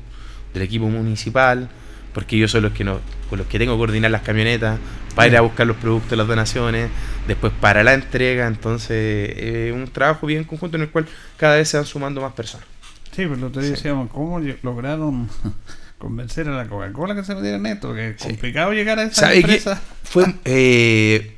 [0.54, 1.70] del equipo municipal,
[2.14, 4.80] porque yo soy los que no, con los que tengo que coordinar las camionetas
[5.16, 6.90] para ir a buscar los productos, las donaciones,
[7.28, 11.06] después para la entrega, entonces es un trabajo bien conjunto en el cual
[11.38, 12.66] cada vez se van sumando más personas.
[13.12, 13.76] Sí, pero otro día Sí.
[13.76, 15.28] decíamos, ¿cómo lograron
[15.98, 17.94] convencer a la Coca-Cola que se metiera en esto?
[17.94, 18.28] Que es Sí.
[18.30, 19.40] complicado llegar a esa ¿Sabe qué?
[19.42, 19.82] empresa.
[20.04, 21.36] Fue, eh,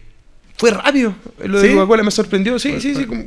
[0.57, 1.73] fue rápido, lo de ¿Sí?
[1.73, 3.23] Coca-Cola me sorprendió, sí, sí, sí, como-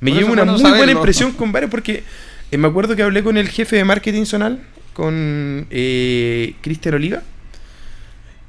[0.00, 2.04] me eso una bueno muy buena impresión con varios porque
[2.50, 4.60] eh, me acuerdo que hablé con el jefe de marketing zonal,
[4.98, 7.22] con eh, Cristian Oliva,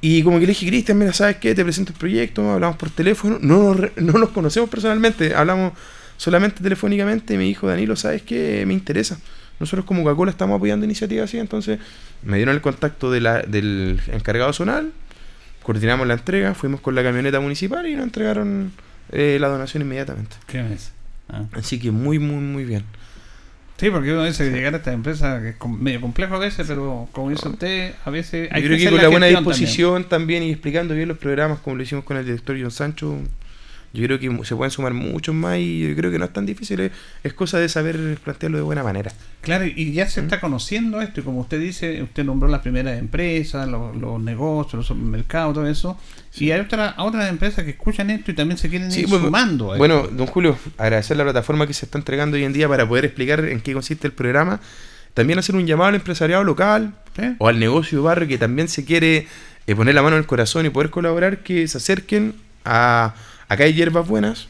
[0.02, 1.54] y como que le dije, Cristian, mira, ¿sabes qué?
[1.54, 5.74] Te presento el proyecto, hablamos por teléfono, no nos, no nos conocemos personalmente, hablamos
[6.18, 8.64] solamente telefónicamente, y me dijo, Danilo, ¿sabes qué?
[8.66, 9.20] Me interesa.
[9.60, 11.78] Nosotros como Coca-Cola estamos apoyando iniciativas así, entonces
[12.24, 14.92] me dieron el contacto de la, del encargado zonal,
[15.62, 18.72] coordinamos la entrega, fuimos con la camioneta municipal y nos entregaron
[19.12, 20.36] eh, la donación inmediatamente.
[20.48, 20.94] ¿Qué mes?
[21.30, 21.44] Ah.
[21.52, 22.86] Así que muy, muy, muy bien.
[23.80, 26.68] Sí, porque uno dice que llegar a esta empresa que es medio complejo a veces,
[26.68, 30.04] pero como dice usted, a veces hay Yo creo que hacer con la buena disposición
[30.04, 30.44] también.
[30.44, 33.18] y explicando bien los programas, como lo hicimos con el director John Sancho,
[33.94, 36.46] yo creo que se pueden sumar muchos más y yo creo que no es tan
[36.46, 36.92] difícil, es,
[37.24, 39.12] es cosa de saber plantearlo de buena manera.
[39.42, 43.00] Claro, y ya se está conociendo esto, y como usted dice, usted nombró las primeras
[43.00, 45.98] empresas, los, los negocios, los supermercados, todo eso,
[46.36, 49.26] y hay otra, otras empresas que escuchan esto y también se quieren Sí, ir bueno,
[49.26, 49.74] sumando.
[49.74, 52.88] a Bueno, don Julio, agradecer la plataforma que se está entregando hoy en día para
[52.88, 54.60] poder explicar en qué consiste el programa.
[55.16, 56.94] También hacer un llamado al empresariado local
[57.40, 59.26] o al negocio de barrio que también se quiere
[59.68, 63.16] eh, poner la mano en el corazón y poder colaborar, que se acerquen a
[63.50, 64.48] acá hay hierbas buenas,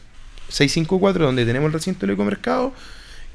[0.48, 2.72] 654, donde tenemos el recinto del ecomercado,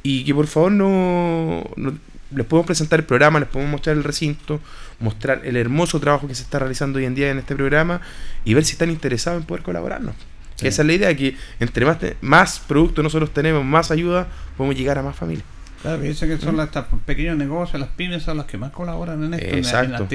[0.04, 1.98] y que por favor no, no-
[2.36, 4.60] les podemos presentar el programa, les podemos mostrar el recinto,
[5.00, 8.02] mostrar el hermoso trabajo que se está realizando hoy en día en este programa
[8.44, 10.16] y ver si están interesados en poder colaborarnos.
[10.62, 14.78] Esa es la idea, que entre más, te- más productos nosotros tenemos, más ayuda, podemos
[14.78, 15.46] llegar a más familias.
[15.82, 16.70] Claro, dice que son las
[17.06, 19.46] pequeños negocios, las pymes son las que más colaboran en esto.
[19.48, 20.08] en en Exacto.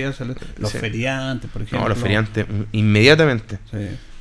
[0.59, 0.79] Los Sí.
[0.79, 1.81] feriantes, por ejemplo.
[1.81, 3.79] No, los feriantes, mm, inmediatamente, Sí.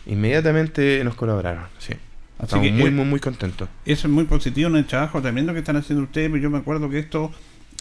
[0.10, 1.66] Inmediatamente nos colaboraron.
[1.78, 1.94] Sí.
[2.38, 3.70] Así Estamos que, muy, eh, muy, muy contentos.
[3.86, 6.58] Eso es muy positivo en el trabajo tremendo que están haciendo ustedes, pero yo me
[6.58, 7.32] acuerdo que esto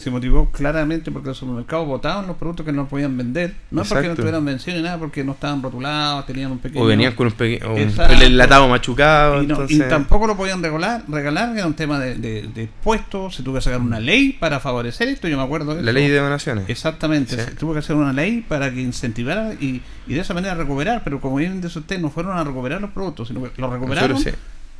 [0.03, 3.75] se motivó claramente porque los supermercados votaban los productos que no podían vender, no porque
[3.75, 4.11] no Exacto.
[4.11, 6.83] estuvieran vencidos ni nada, porque no estaban rotulados, tenían un pequeño...
[6.83, 8.13] O venían con un, peque- un Exacto.
[8.13, 9.43] el enlatado machucado.
[9.43, 12.69] y, no- y entonces, tampoco lo podían regalar, regalar, era un tema de, de, de
[12.83, 15.91] puestos, se tuvo que sacar una ley para favorecer esto, yo me acuerdo de la
[15.91, 16.69] ley de donaciones.
[16.69, 17.41] Exactamente, Sí.
[17.43, 21.01] se tuvo que hacer una ley para que incentivara y, y de esa manera recuperar,
[21.03, 24.17] pero como bien dice usted, no fueron a recuperar los productos, sino que los recuperaron,
[24.19, 24.29] sí.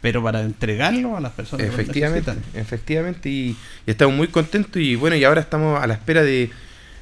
[0.02, 2.62] Pero para entregarlo a las personas que Efectivamente, necesitan.
[2.62, 6.50] efectivamente, y, y estamos muy contentos y bueno, y ahora estamos a la espera de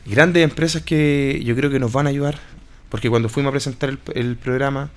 [0.05, 2.39] grandes empresas que yo creo que nos van a ayudar,
[2.89, 4.89] porque cuando fuimos a presentar el, el programa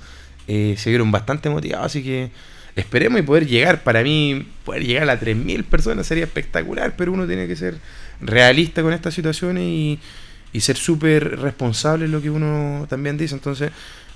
[0.49, 2.31] eh, se vieron bastante motivados, así que
[2.77, 7.13] esperemos y poder llegar, para mí poder llegar a las 3.000 personas sería espectacular, pero
[7.13, 7.77] uno tiene que ser
[8.21, 9.99] realista con estas situaciones y,
[10.53, 13.73] y ser súper responsable en lo que uno también dice, entonces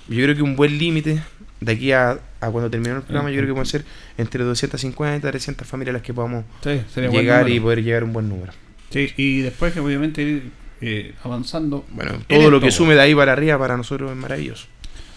[0.09, 1.23] yo creo que un buen límite
[1.64, 3.85] de aquí a, a cuando termine el programa, yo creo que pueden ser
[4.18, 8.12] entre 250 y 300 familias las que podamos Sí, llegar y poder llegar a un
[8.12, 8.53] buen número.
[8.90, 10.50] Sí, y después que obviamente ir
[10.81, 11.85] eh, avanzando.
[11.90, 14.66] Bueno, en todo lo que sume de ahí para arriba para nosotros es maravilloso.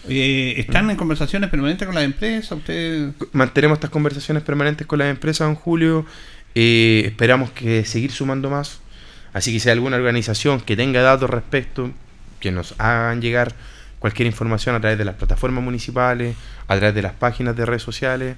[0.08, 2.54] Eh, ¿Están en conversaciones permanentes con la empresa?
[2.54, 6.06] ¿Usted Mantenemos estas conversaciones permanentes con las empresas, don Julio.
[6.54, 8.80] Eh, esperamos que seguir sumando más.
[9.32, 11.90] Así que si hay alguna organización que tenga datos respecto,
[12.40, 13.54] que nos hagan llegar
[13.98, 17.82] cualquier información a través de las plataformas municipales, a través de las páginas de redes
[17.82, 18.36] sociales.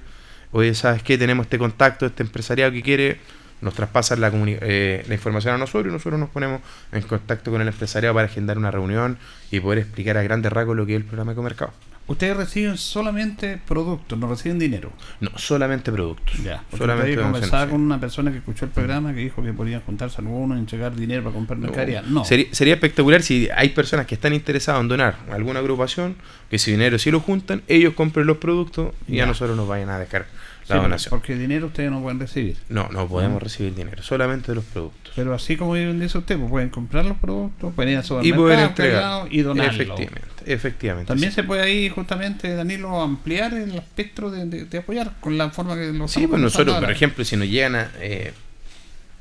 [0.51, 1.17] Oye, ¿sabes qué?
[1.17, 3.19] Tenemos este contacto, este empresariado que quiere,
[3.61, 7.61] nos traspasan la, eh, la información a nosotros y nosotros nos ponemos en contacto con
[7.61, 9.17] el empresariado para agendar una reunión
[9.51, 11.90] y poder explicar a grandes rasgos lo que es el programa Ecomercado.
[12.07, 14.91] Ustedes reciben solamente productos, no reciben dinero?
[15.19, 16.41] No, solamente productos.
[16.43, 20.17] Ya, solamente conversaba con una persona que escuchó el programa que dijo que podían juntarse
[20.19, 22.01] algunos y entregar dinero para comprar mercadería.
[22.01, 22.25] No.
[22.25, 26.15] Sería, sería espectacular si hay personas que están interesadas en donar a alguna agrupación,
[26.49, 29.23] que ese dinero si lo juntan, ellos compren los productos y Ya.
[29.23, 30.25] a nosotros nos vayan a dejar
[30.63, 31.09] Sí, la donación.
[31.09, 32.55] Porque dinero ustedes no pueden recibir.
[32.69, 35.11] No, no podemos recibir dinero, solamente de los productos.
[35.15, 38.43] Pero así como dice usted, pues pueden comprar los productos, pueden ir al Y supermercado,
[38.43, 39.27] poder entregar.
[39.33, 39.71] y donarlo.
[39.73, 41.07] Efectivamente, efectivamente.
[41.07, 41.35] También sí.
[41.37, 45.75] se puede ahí justamente, Danilo, ampliar el espectro de, de- de apoyar con la forma
[45.75, 48.33] que lo Sí, pues nosotros, por ejemplo, si nos llegan a, eh,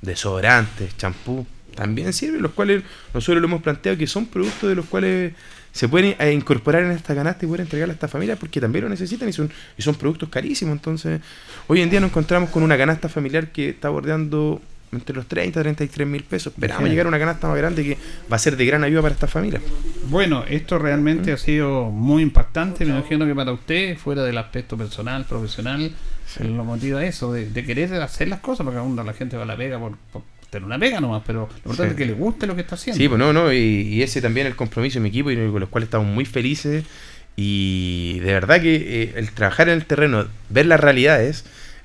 [0.02, 2.83] desodorantes, champú, también sirven, los cuales
[3.14, 5.33] nosotros lo hemos planteado que son productos de los cuales
[5.72, 8.85] se pueden eh, incorporar en esta canasta y poder entregarle a esta familia porque también
[8.85, 10.72] lo necesitan y son, y son productos carísimos.
[10.72, 11.20] Entonces,
[11.68, 14.61] hoy en día nos encontramos con una canasta familiar que está bordeando
[14.92, 16.53] entre los 30 y 33 mil pesos.
[16.53, 17.96] Esperamos llegar a una canasta más grande que
[18.31, 19.61] va a ser de gran ayuda para esta familia.
[20.09, 20.83] Bueno, esto Mm.
[20.83, 22.85] realmente ha sido muy impactante.
[22.85, 25.92] Me imagino que para usted, fuera del aspecto personal, profesional,
[26.40, 29.46] lo motiva eso, de, de querer hacer las cosas, porque aún la gente va a
[29.46, 31.90] la pega por, por tener una pega nomás, pero lo importante Sí.
[31.90, 32.98] es que le guste lo que está haciendo.
[33.00, 35.61] Sí, pues no, no, y, y ese también el compromiso de mi equipo y con
[35.61, 36.85] los cuales estamos muy felices.
[37.37, 41.44] Y de verdad que eh, el trabajar en el terreno, ver las realidades,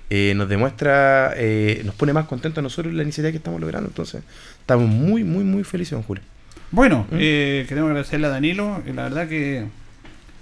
[0.09, 3.87] eh, nos demuestra, eh, nos pone más contentos a nosotros la iniciativa que estamos logrando.
[3.89, 4.23] Entonces,
[4.59, 6.23] estamos muy, muy, muy felices, don Julio.
[6.71, 7.15] Bueno, ¿Mm?
[7.19, 9.65] eh, queremos agradecerle a Danilo, y la verdad que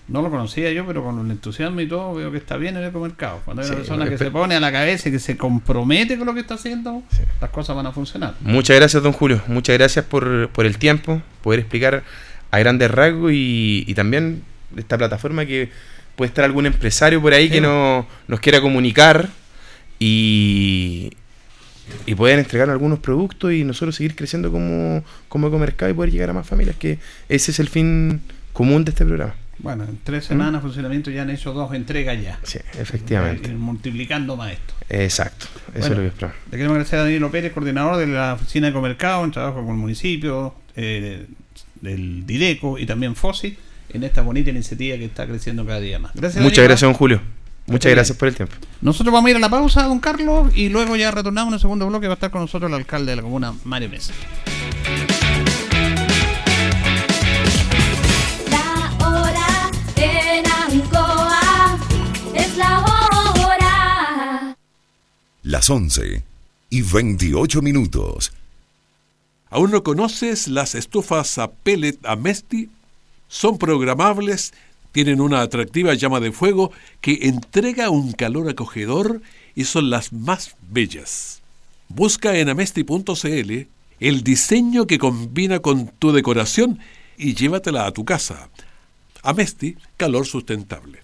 [0.07, 2.83] no lo conocía yo, pero con el entusiasmo y todo veo que está bien el
[2.85, 3.41] ecomercado.
[3.45, 6.27] Cuando hay una persona que se pone a la cabeza y que se compromete con
[6.27, 7.21] lo que está haciendo, Sí.
[7.39, 8.33] las cosas van a funcionar.
[8.41, 9.41] Muchas gracias, don Julio.
[9.47, 12.03] Muchas gracias por, por el tiempo, poder explicar
[12.51, 14.43] a grandes rasgos y, y también
[14.75, 15.69] esta plataforma que
[16.15, 17.53] puede estar algún empresario por ahí Sí.
[17.53, 19.29] que no, nos quiera comunicar
[19.99, 21.11] y,
[22.05, 26.29] y pueden entregar algunos productos y nosotros seguir creciendo como, como ecomercado y poder llegar
[26.29, 28.21] a más familias, que ese es el fin
[28.53, 29.35] común de este programa.
[29.59, 32.39] Bueno, en tres semanas de funcionamiento ya han hecho dos entregas ya.
[32.43, 33.51] Sí, efectivamente.
[33.51, 34.73] Eh, multiplicando más esto.
[34.89, 35.45] Exacto.
[35.73, 35.85] Eso Bueno.
[35.85, 36.37] es lo que esperamos.
[36.45, 39.69] Le queremos agradecer a Danilo Pérez, coordinador de la oficina de Comercado, en trabajo con
[39.69, 41.27] el municipio, eh,
[41.81, 43.55] del Dideco y también FOSI,
[43.93, 46.13] en esta bonita iniciativa que está creciendo cada día más.
[46.15, 46.41] Gracias.
[46.43, 46.69] Muchas Danilo.
[46.69, 47.21] gracias, don Julio.
[47.65, 48.55] Muchas gracias por el tiempo.
[48.81, 51.59] Nosotros vamos a ir a la pausa, don Carlos, y luego ya retornamos en el
[51.61, 52.07] segundo bloque.
[52.07, 54.13] Va a estar con nosotros el alcalde de la comuna, Mario Mesa.
[58.51, 61.79] La hora en Ancoa
[62.35, 64.55] es la hora.
[65.43, 66.23] Las 11
[66.69, 68.33] y 28 minutos.
[69.49, 72.69] ¿Aún no conoces las estufas a pellet Amesti?
[73.29, 74.53] Son programables,
[74.93, 79.21] Tienen una atractiva llama de fuego que entrega un calor acogedor
[79.55, 81.41] y son las más bellas.
[81.89, 83.67] Busca en amesti.cl
[83.99, 86.79] el diseño que combina con tu decoración
[87.17, 88.49] y llévatela a tu casa.
[89.23, 90.99] Amesti, calor sustentable.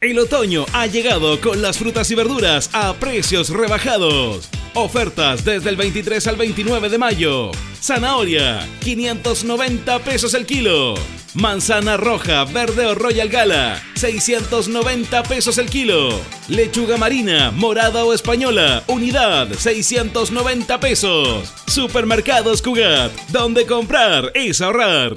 [0.00, 4.48] El otoño ha llegado con las frutas y verduras a precios rebajados.
[4.74, 7.50] Ofertas desde el 23 al 29 de mayo.
[7.82, 10.94] Zanahoria, 590 pesos el kilo.
[11.34, 16.10] Manzana roja, verde o Royal Gala, 690 pesos el kilo.
[16.46, 21.52] Lechuga marina, morada o española, unidad, 690 pesos.
[21.66, 25.16] Supermercados Cugat, donde comprar es ahorrar.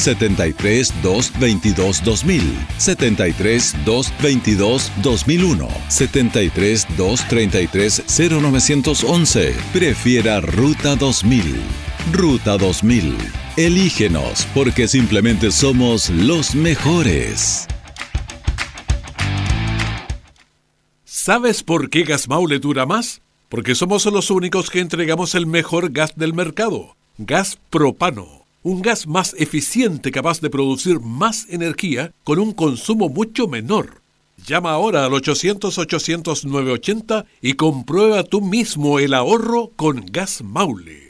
[0.00, 9.54] 73 222 2000, 73 222 2001, 73 233 0911.
[9.72, 11.60] Prefiera Ruta 2000.
[12.12, 13.16] Ruta 2000.
[13.56, 17.66] Elígenos porque simplemente somos los mejores.
[21.04, 23.20] ¿Sabes por qué Gas Maule dura más?
[23.50, 26.96] Porque somos los únicos que entregamos el mejor gas del mercado.
[27.18, 33.48] Gas propano un gas más eficiente capaz de producir más energía con un consumo mucho
[33.48, 34.02] menor.
[34.46, 41.09] Llama ahora al 800-800-980 y comprueba tú mismo el ahorro con Gas Maule.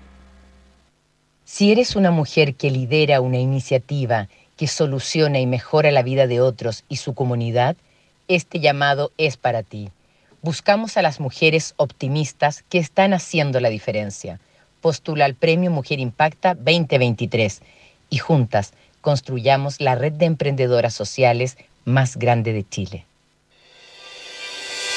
[1.53, 6.39] Si eres una mujer que lidera una iniciativa que soluciona y mejora la vida de
[6.39, 7.75] otros y su comunidad,
[8.29, 9.89] este llamado es para ti.
[10.41, 14.39] Buscamos a las mujeres optimistas que están haciendo la diferencia.
[14.79, 17.61] Postula al Premio Mujer Impacta 2023
[18.09, 23.05] y juntas construyamos la red de emprendedoras sociales más grande de Chile.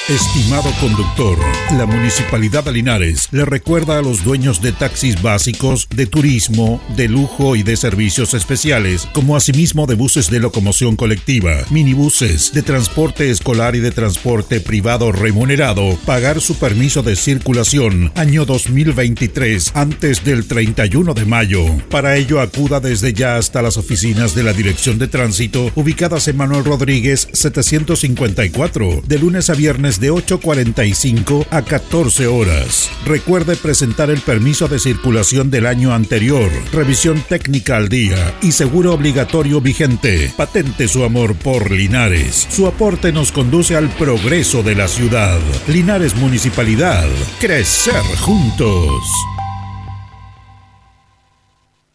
[0.07, 1.35] Estimado conductor,
[1.71, 7.09] la Municipalidad de Linares le recuerda a los dueños de taxis básicos, de turismo, de
[7.09, 13.31] lujo y de servicios especiales, como asimismo de buses de locomoción colectiva, minibuses, de transporte
[13.31, 20.45] escolar y de transporte privado remunerado, pagar su permiso de circulación año 2023 antes del
[20.45, 21.65] 31 de mayo.
[21.89, 26.37] Para ello acuda desde ya hasta las oficinas de la Dirección de Tránsito ubicadas en
[26.37, 32.89] Manuel Rodríguez 754, de lunes a viernes de 8.45 a 14 horas.
[33.05, 38.93] Recuerde presentar el permiso de circulación del año anterior, revisión técnica al día y seguro
[38.93, 40.33] obligatorio vigente.
[40.35, 42.47] Patente su amor por Linares.
[42.49, 45.39] Su aporte nos conduce al progreso de la ciudad.
[45.67, 47.07] Linares Municipalidad.
[47.39, 49.34] Crecer juntos.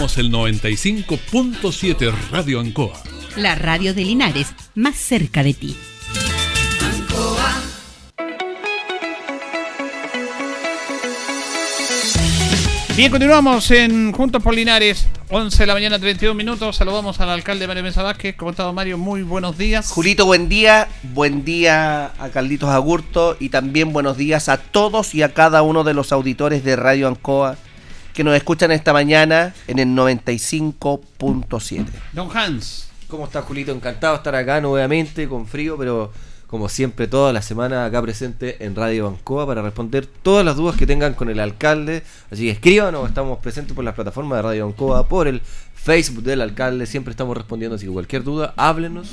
[0.00, 3.02] Somos el 95.7 Radio Ancoa.
[3.36, 5.76] La radio de Linares, más cerca de ti.
[6.82, 7.60] Ancoa.
[12.96, 16.76] Bien, continuamos en Juntos por Linares, 11 de la mañana, 32 minutos.
[16.76, 18.36] Saludamos al alcalde Mario Mesa Vázquez.
[18.36, 18.96] ¿Cómo está, don Mario?
[18.96, 19.90] Muy buenos días.
[19.90, 20.88] Julito, buen día.
[21.02, 25.84] Buen día a Carlitos Agurto y también buenos días a todos y a cada uno
[25.84, 27.58] de los auditores de Radio Ancoa
[28.14, 31.86] que nos escuchan esta mañana en el 95.7.
[32.12, 32.88] Don Hans.
[33.08, 33.72] ¿Cómo está Julito?
[33.72, 36.12] Encantado de estar acá nuevamente con frío, pero
[36.46, 40.76] como siempre toda la semana acá presente en Radio Bancoa para responder todas las dudas
[40.76, 42.02] que tengan con el alcalde.
[42.30, 45.42] Así que escríbanos, estamos presentes por las plataformas de Radio Bancoa, por el
[45.74, 49.08] Facebook del alcalde, siempre estamos respondiendo, así que cualquier duda, háblenos,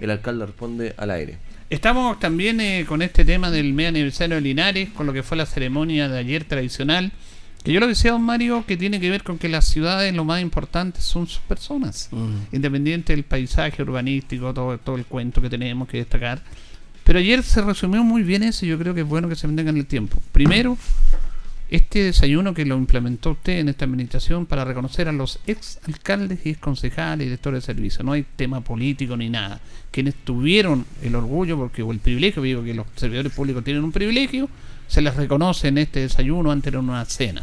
[0.00, 1.38] el alcalde responde al aire.
[1.68, 5.38] Estamos también eh, con este tema del medio aniversario de Linares, con lo que fue
[5.38, 7.10] la ceremonia de ayer tradicional,
[7.64, 10.24] Que yo lo decía, don Mario, que tiene que ver con que las ciudades lo
[10.24, 12.08] más importante son sus personas.
[12.10, 12.54] Mm.
[12.56, 16.42] Independiente del paisaje urbanístico, todo, todo el cuento que tenemos que destacar.
[17.04, 19.46] Pero ayer se resumió muy bien eso y yo creo que es bueno que se
[19.46, 20.20] mantenga en el tiempo.
[20.32, 20.76] Primero,
[21.72, 26.40] este desayuno que lo implementó usted en esta administración para reconocer a los ex alcaldes
[26.44, 28.04] y ex concejales y directores de servicio.
[28.04, 29.58] No hay tema político ni nada.
[29.90, 33.90] Quienes tuvieron el orgullo, porque o el privilegio, digo que los servidores públicos tienen un
[33.90, 34.50] privilegio,
[34.86, 37.42] se les reconoce en este desayuno antes de una cena.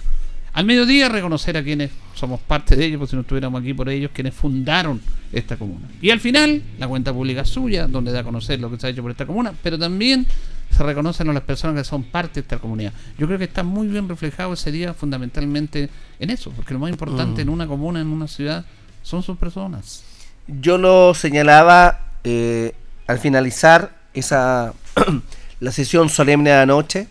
[0.53, 3.89] Al mediodía reconocer a quienes somos parte de ellos, porque si no estuviéramos aquí por
[3.89, 5.01] ellos, quienes fundaron
[5.31, 5.87] esta comuna.
[6.03, 8.89] Y al final, la cuenta pública suya, donde da a conocer lo que se ha
[8.91, 10.27] hecho por esta comuna, pero también
[10.71, 12.93] se reconocen a las personas que son parte de esta comunidad.
[13.17, 15.89] Yo creo que está muy bien reflejado ese día fundamentalmente
[16.19, 17.47] en eso, porque lo más importante Mm.
[17.47, 18.65] en una comuna, en una ciudad,
[19.03, 20.03] son sus personas.
[20.47, 22.73] Yo lo señalaba eh,
[23.07, 24.73] al finalizar esa
[25.59, 27.07] la sesión solemne de anoche.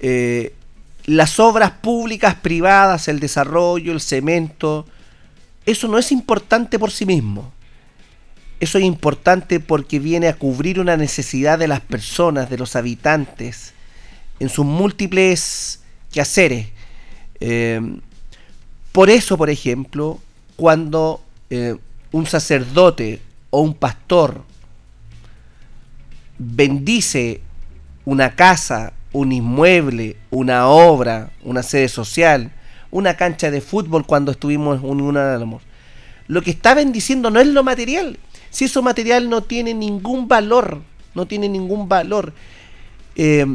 [0.00, 0.54] Eh,
[1.04, 4.86] las obras públicas, privadas, el desarrollo, el cemento,
[5.66, 7.52] eso no es importante por sí mismo.
[8.62, 13.74] Eso es importante porque viene a cubrir una necesidad de las personas, de los habitantes,
[14.38, 15.80] en sus múltiples
[16.12, 16.68] quehaceres.
[17.40, 17.80] Eh,
[18.92, 20.20] por eso, por ejemplo,
[20.54, 21.74] cuando eh,
[22.12, 24.44] un sacerdote o un pastor
[26.38, 27.40] bendice
[28.04, 32.52] una casa, un inmueble, una obra, una sede social,
[32.92, 35.62] una cancha de fútbol cuando estuvimos en de amor.
[36.28, 38.20] Lo que está bendiciendo no es lo material.
[38.52, 40.82] Si eso material no tiene ningún valor,
[41.14, 42.34] no tiene ningún valor.
[43.16, 43.46] Eh,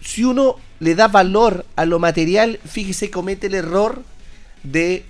[0.00, 4.02] si uno le da valor a lo material, fíjese, comete el error
[4.62, 5.04] de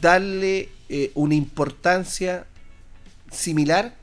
[0.00, 2.44] darle eh, una importancia
[3.30, 3.94] similar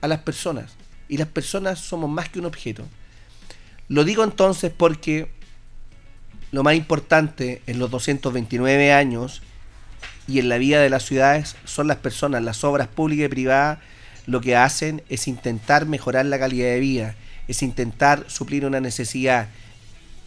[0.00, 0.72] a las personas.
[1.08, 2.84] Y las personas somos más que un objeto.
[3.86, 5.30] Lo digo entonces porque
[6.50, 9.42] lo más importante en los 229 años
[10.32, 13.78] y en la vida de las ciudades son las personas, las obras públicas y privadas
[14.26, 17.16] lo que hacen es intentar mejorar la calidad de vida,
[17.48, 19.48] es intentar suplir una necesidad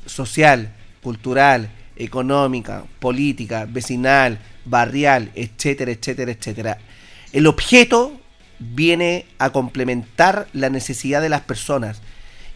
[0.06, 6.78] social, cultural, económica, política, vecinal, barrial, etcétera, etcétera, etcétera.
[7.34, 8.20] El objeto
[8.60, 12.02] viene a complementar la necesidad de las personas.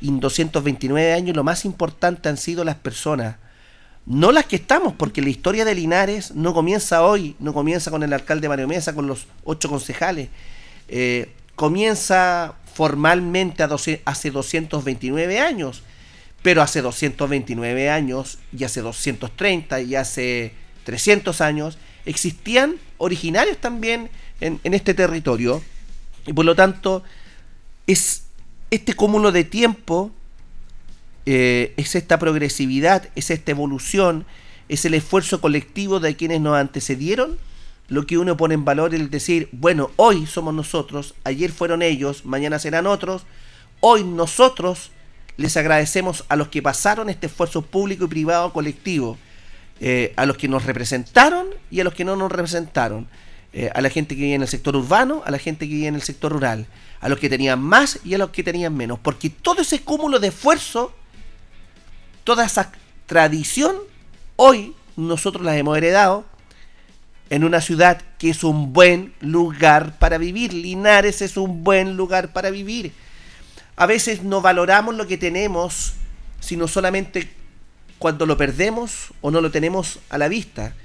[0.04, 3.38] En 229 años lo más importante han sido las personas.
[4.06, 8.02] No las que estamos, porque la historia de Linares no comienza hoy, no comienza con
[8.04, 10.30] el alcalde Mario Mesa, con los ocho concejales.
[10.88, 15.84] Eh, comienza formalmente a doce- hace 229 años,
[16.42, 20.54] pero hace 229 años y hace 230 y hace
[20.86, 25.62] 300 años existían originarios también en, en este territorio
[26.26, 27.04] y por lo tanto
[27.86, 28.24] es
[28.72, 30.12] este cúmulo de tiempo
[31.26, 34.26] eh, es esta progresividad, es esta evolución,
[34.68, 37.38] es el esfuerzo colectivo de quienes nos antecedieron,
[37.88, 42.24] lo que uno pone en valor el decir, bueno, hoy somos nosotros, ayer fueron ellos,
[42.24, 43.24] mañana serán otros,
[43.82, 44.92] hoy nosotros
[45.38, 49.18] les agradecemos a los que pasaron este esfuerzo público y privado colectivo,
[49.80, 53.08] eh, a los que nos representaron y a los que no nos representaron,
[53.54, 55.88] eh, a la gente que vive en el sector urbano, a la gente que vive
[55.88, 56.68] en el sector rural,
[57.00, 60.20] a los que tenían más y a los que tenían menos, porque todo ese cúmulo
[60.20, 60.94] de esfuerzo,
[62.30, 62.72] toda esa
[63.08, 63.76] tradición,
[64.36, 66.26] hoy nosotros las hemos heredado
[67.32, 70.54] en una ciudad que es un buen lugar para vivir.
[70.54, 72.94] Linares es un buen lugar para vivir.
[73.76, 75.94] A veces no valoramos lo que tenemos,
[76.40, 77.32] sino solamente
[77.98, 80.76] cuando lo perdemos o no lo tenemos a la vista.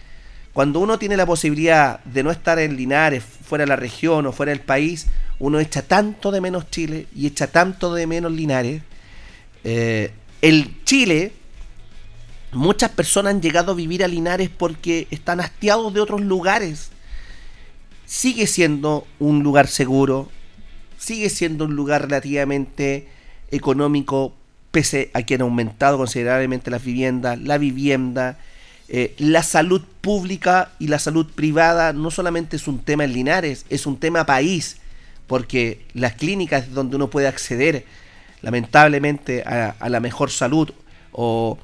[0.55, 4.33] Cuando uno tiene la posibilidad de no estar en Linares, fuera de la región o
[4.33, 8.81] fuera del país, uno echa tanto de menos Chile y echa tanto de menos Linares.
[9.63, 10.11] Eh,
[10.45, 11.33] el Chile,
[12.53, 16.91] muchas personas han llegado a vivir a Linares porque están hastiados de otros lugares.
[18.05, 20.29] Sigue siendo un lugar seguro,
[20.99, 23.09] sigue siendo un lugar relativamente
[23.51, 24.35] económico,
[24.71, 28.37] pese a que han aumentado considerablemente las viviendas, la vivienda,
[28.91, 33.65] eh, la salud pública y la salud privada no solamente es un tema en Linares,
[33.71, 34.77] es un tema país,
[35.27, 37.87] porque las clínicas donde uno puede acceder
[38.45, 40.71] lamentablemente a, la mejor salud
[41.13, 41.59] o,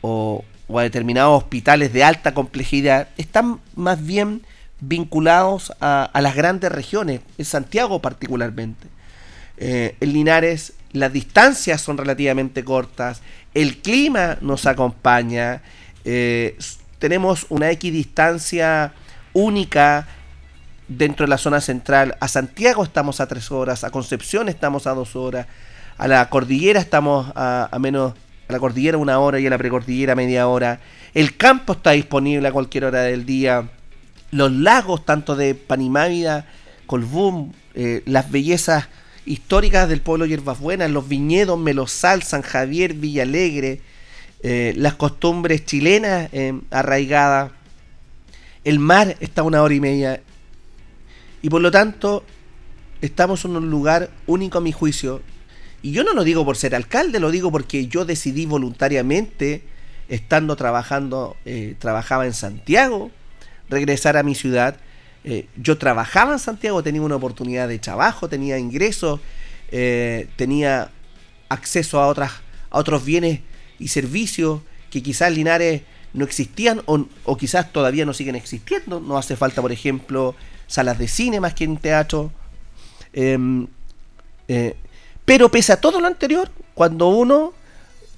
[0.00, 4.40] o- a determinados hospitales de alta complejidad están más bien
[4.80, 8.88] vinculados a, las grandes regiones, en Santiago particularmente.
[9.58, 13.20] Eh, en Linares las distancias son relativamente cortas,
[13.54, 15.62] el clima nos acompaña,
[16.04, 16.56] eh,
[16.98, 18.92] tenemos una equidistancia
[19.34, 20.06] única
[20.88, 22.16] dentro de la zona central.
[22.20, 25.46] A Santiago estamos a tres horas, a Concepción estamos a dos horas,
[25.98, 28.14] a la cordillera estamos a, a menos,
[28.48, 30.80] a la cordillera una hora y a la precordillera media hora.
[31.14, 33.68] El campo está disponible a cualquier hora del día.
[34.30, 36.46] Los lagos, tanto de Panimávida,
[36.86, 38.88] Colbún, eh, las bellezas
[39.24, 43.80] históricas del pueblo Hierbas Buenas, los viñedos Melosal, San Javier, Villalegre,
[44.42, 47.52] eh, las costumbres chilenas eh, arraigadas.
[48.64, 50.20] El mar está una hora y media.
[51.42, 52.24] Y por lo tanto,
[53.00, 55.20] estamos en un lugar único a mi juicio.
[55.82, 59.62] Y yo no lo digo por ser alcalde, lo digo porque yo decidí voluntariamente,
[60.08, 63.10] estando trabajando, eh, trabajaba en Santiago,
[63.68, 64.76] regresar a mi ciudad.
[65.24, 69.20] Eh, yo trabajaba en Santiago, tenía una oportunidad de trabajo, tenía ingresos,
[69.72, 70.90] eh, tenía
[71.48, 72.30] acceso a, otras,
[72.70, 73.40] a otros bienes
[73.80, 74.60] y servicios
[74.90, 79.00] que quizás Linares no existían o, quizás todavía no siguen existiendo.
[79.00, 80.36] No hace falta, por ejemplo,
[80.68, 82.30] salas de cine más que en teatro.
[83.12, 83.66] Em,
[85.24, 87.52] pero pese a todo lo anterior, cuando uno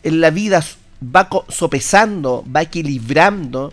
[0.02, 0.64] en la vida
[1.02, 3.72] va sopesando, va equilibrando,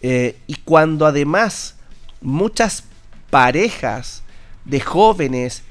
[0.00, 1.76] eh, y cuando además
[2.20, 2.84] muchas
[3.30, 4.22] parejas
[4.64, 5.62] de jóvenes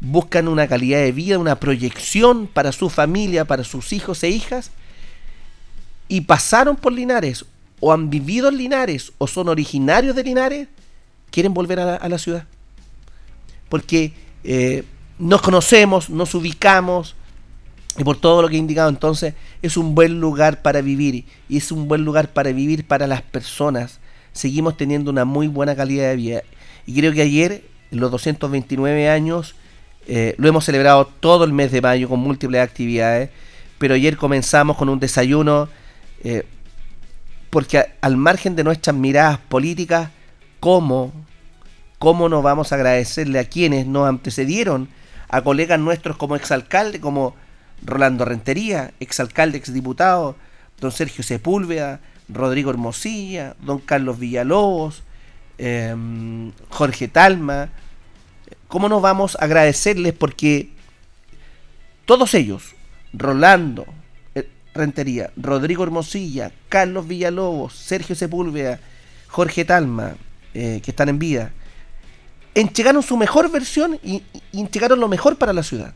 [0.00, 4.70] buscan una calidad de vida, una proyección para su familia, para sus hijos e hijas,
[6.08, 7.44] y pasaron por Linares,
[7.80, 10.68] o han vivido en Linares, o son originarios de Linares,
[11.30, 12.46] quieren volver a la, a la ciudad.
[13.68, 14.12] Porque
[14.44, 14.84] eh,
[15.18, 17.14] nos conocemos, nos ubicamos,
[17.98, 21.56] y por todo lo que he indicado, entonces es un buen lugar para vivir, y
[21.56, 24.00] es un buen lugar para vivir para las personas.
[24.32, 26.42] Seguimos teniendo una muy buena calidad de vida.
[26.84, 29.54] Y creo que ayer, en los 229 años,
[30.06, 33.30] eh, lo hemos celebrado todo el mes de mayo con múltiples actividades,
[33.78, 35.68] pero ayer comenzamos con un desayuno,
[36.22, 36.46] eh,
[37.50, 40.10] porque al margen de nuestras miradas políticas,
[40.60, 41.12] ¿cómo,
[41.98, 44.88] cómo nos vamos a agradecerle a quienes nos antecedieron,
[45.28, 47.34] a colegas nuestros como exalcalde, como
[47.84, 50.36] Rolando Rentería, exalcalde, exdiputado,
[50.80, 55.02] don Sergio Sepúlveda, Rodrigo Hermosilla, don Carlos Villalobos,
[55.58, 57.70] em, Jorge Talma,
[58.68, 60.12] ¿cómo nos vamos a agradecerles?
[60.12, 60.70] Porque
[62.04, 62.74] todos ellos,
[63.12, 63.86] Rolando
[64.34, 68.80] eh, Rentería, Rodrigo Hermosilla, Carlos Villalobos, Sergio Sepúlveda,
[69.28, 70.14] Jorge Talma,
[70.54, 71.52] eh, que están en vida,
[72.56, 75.92] entregaron su mejor versión y, entregaron lo mejor para la ciudad.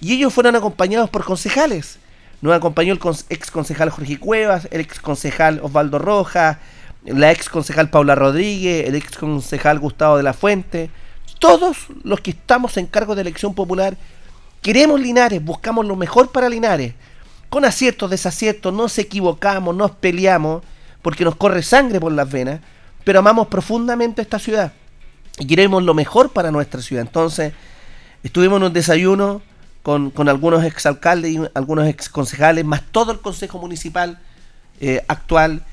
[0.00, 1.98] Y ellos fueron acompañados por concejales.
[2.42, 6.58] Nos acompañó el ex concejal Jorge Cuevas, el ex concejal Osvaldo Rojas,
[7.04, 10.90] la ex concejal Paula Rodríguez, el ex concejal Gustavo de la Fuente.
[11.38, 13.96] Todos los que estamos en cargo de elección popular
[14.62, 16.94] queremos Linares, buscamos lo mejor para Linares.
[17.48, 20.64] Con aciertos, desaciertos, nos equivocamos, nos peleamos,
[21.00, 22.60] porque nos corre sangre por las venas,
[23.04, 24.72] pero amamos profundamente esta ciudad
[25.38, 27.02] y queremos lo mejor para nuestra ciudad.
[27.02, 27.52] Entonces,
[28.22, 29.42] estuvimos en un desayuno
[29.82, 34.18] con, con algunos exalcaldes y algunos exconcejales, más todo el consejo municipal
[34.80, 35.64] eh, actual,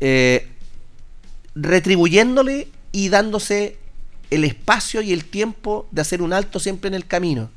[0.00, 0.48] eh,
[1.54, 3.78] retribuyéndole y dándose
[4.30, 7.50] el espacio y el tiempo de hacer un alto siempre en el camino.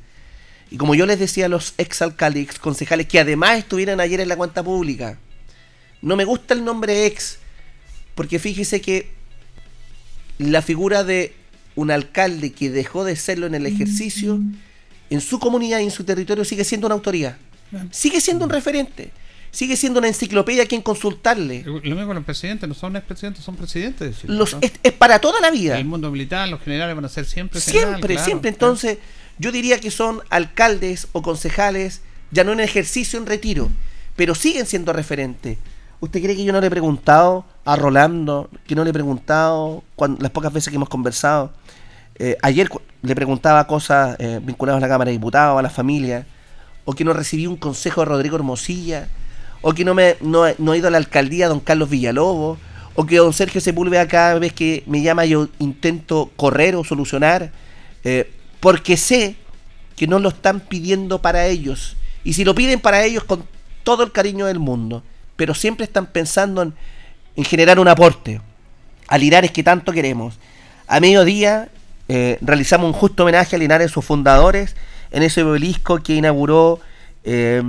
[0.71, 4.29] Y como yo les decía a los exalcaldes y exconcejales que además estuvieran ayer en
[4.29, 5.17] la cuenta pública,
[6.01, 7.37] no me gusta el nombre ex,
[8.15, 9.11] porque fíjese que
[10.37, 11.35] la figura de
[11.75, 14.39] un alcalde que dejó de serlo en el ejercicio,
[15.09, 17.37] en su comunidad y en su territorio sigue siendo una autoridad.
[17.91, 19.11] Sigue siendo un referente.
[19.51, 21.63] Sigue siendo una enciclopedia a quien consultarle.
[21.65, 24.23] Lo mismo con los presidentes, no son expresidentes, son presidentes.
[24.25, 25.77] Los, es, es para toda la vida.
[25.79, 28.51] El mundo militar, los generales van a ser siempre general, Siempre, claro, siempre.
[28.53, 28.73] claro.
[28.73, 28.97] Entonces,
[29.39, 32.01] yo diría que son alcaldes o concejales,
[32.31, 33.69] ya no en ejercicio, en retiro,
[34.17, 35.57] pero siguen siendo referentes.
[36.01, 39.85] ¿Usted cree que yo no le he preguntado a Rolando, que no le he preguntado
[40.19, 41.53] las pocas veces que hemos conversado?
[42.17, 42.69] Eh, ayer
[43.01, 46.25] le preguntaba cosas eh, vinculadas a la Cámara de Diputados, a la familia,
[46.85, 49.07] o que no recibí un consejo de Rodrigo Hermosilla,
[49.61, 52.57] o que no, me, no, no he ido a la alcaldía don Carlos Villalobos,
[52.95, 57.51] o que don Sergio Sepúlveda cada vez que me llama yo intento correr o solucionar,
[58.03, 59.35] eh, porque sé
[59.97, 61.97] que no lo están pidiendo para ellos.
[62.23, 63.45] Y si lo piden para ellos con
[63.83, 65.03] todo el cariño del mundo,
[65.35, 66.73] pero siempre están pensando en,
[67.35, 68.39] en generar un aporte
[69.07, 70.39] a Linares que tanto queremos.
[70.87, 71.69] A mediodía
[72.07, 74.75] eh, realizamos un justo homenaje a Linares, sus fundadores,
[75.11, 76.79] en ese obelisco que inauguró
[77.23, 77.63] eh,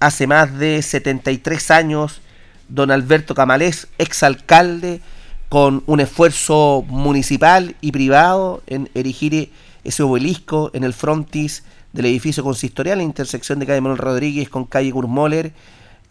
[0.00, 2.20] hace más de 73 años
[2.68, 5.00] don Alberto Camalés, exalcalde,
[5.48, 9.52] con un esfuerzo municipal y privado en erigir
[9.84, 11.62] ese obelisco en el frontis
[11.92, 15.52] del edificio consistorial, la intersección de calle Manuel Rodríguez con calle Gurmoller,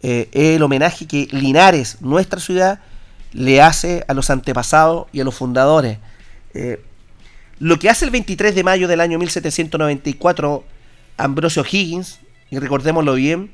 [0.02, 2.80] eh, el homenaje que Linares, nuestra ciudad,
[3.32, 5.98] le hace a los antepasados y a los fundadores.
[6.54, 6.82] Eh,
[7.58, 10.64] lo que hace el 23 de mayo del año 1794
[11.16, 13.50] Ambrosio Higgins, y recordémoslo bien,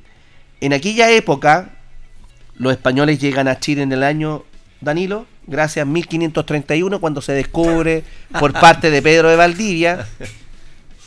[0.60, 1.70] en aquella época
[2.56, 4.44] los españoles llegan a Chile en el año,
[4.80, 8.04] Danilo, gracias a 1531 cuando se descubre
[8.38, 10.06] por parte de Pedro de Valdivia,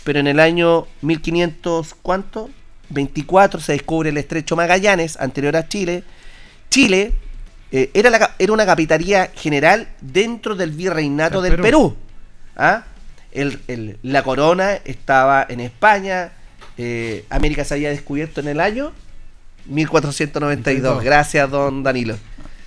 [0.03, 2.49] pero en el año 1500, ¿cuánto?
[2.89, 6.03] 24 se descubre el estrecho Magallanes, anterior a Chile.
[6.69, 7.13] Chile
[7.71, 11.95] eh, era, la era una capitanía general dentro del virreinato Del del Perú.
[11.95, 12.03] Perú.
[12.55, 12.83] ¿Ah?
[13.31, 16.31] El- el- la corona estaba en España.
[16.77, 18.91] eh, América se había descubierto en el año
[19.67, 21.03] 1492.
[21.03, 22.17] Gracias, don Danilo.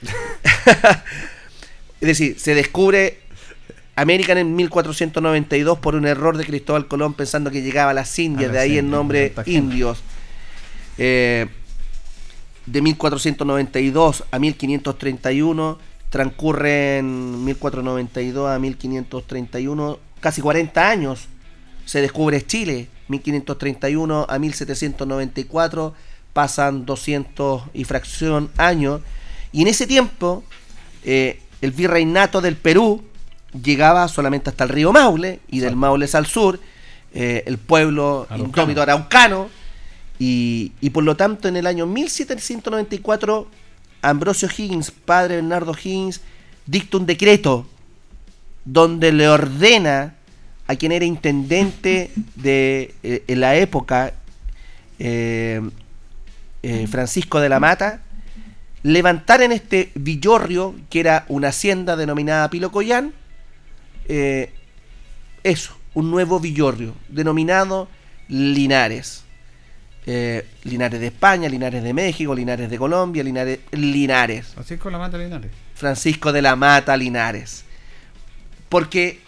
[2.00, 3.18] es decir, se descubre
[3.96, 8.50] América en 1492 por un error de Cristóbal Colón pensando que llegaba a las Indias,
[8.50, 10.02] A de ahí el nombre indios.
[10.98, 11.46] Eh,
[12.66, 15.78] de 1492 a 1531
[16.10, 21.26] transcurren 1492 a 1531 casi 40 años
[21.84, 25.94] se descubre Chile 1531 a 1794
[26.32, 29.00] pasan 200 y fracción años
[29.52, 30.44] y en ese tiempo
[31.04, 33.02] eh, el virreinato del Perú
[33.62, 36.60] llegaba solamente hasta el río Maule y del Maule al sur
[37.14, 38.44] eh, el pueblo Araucano.
[38.44, 39.48] indómito araucano
[40.18, 43.46] y, y por lo tanto, en el año 1794,
[44.10, 46.20] Ambrosio Higgins, padre Bernardo Higgins,
[46.64, 47.66] dicta un decreto
[48.64, 50.14] donde le ordena
[50.68, 54.12] a quien era intendente de eh, en la época,
[54.98, 55.60] eh,
[56.62, 58.02] eh, Francisco de la Mata,
[58.82, 63.12] levantar en este villorrio, que era una hacienda denominada Pilocoyán,
[65.42, 67.88] eso, un nuevo villorrio, denominado
[68.28, 69.25] Linares.
[70.08, 74.46] Eh, Linares de España, Linares de México, Linares de Colombia, Linares, Linares.
[74.54, 75.50] Francisco la mata Linares.
[75.74, 77.64] Francisco de la Mata Linares.
[78.68, 79.18] Porque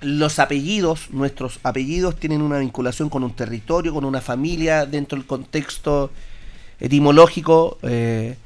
[0.00, 5.26] los apellidos, nuestros apellidos, tienen una vinculación con un territorio, con una familia, dentro del
[5.26, 6.10] contexto
[6.80, 8.36] etimológico eh,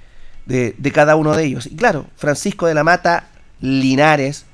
[0.47, 1.67] de, de cada uno de ellos.
[1.67, 3.29] Y claro, Francisco de la Mata
[3.61, 4.47] Linares,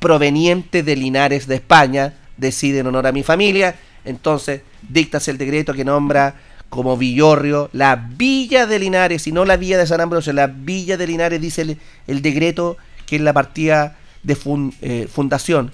[0.00, 5.74] proveniente de Linares de España, decide en honor a mi familia, entonces dictas el decreto
[5.74, 6.34] que nombra
[6.72, 10.96] como Villorrio la Villa de Linares y no la Villa de San Ambrosio, la Villa
[10.96, 14.38] de Linares dice el, decreto que es la partida de
[14.80, 15.70] eh, fundación.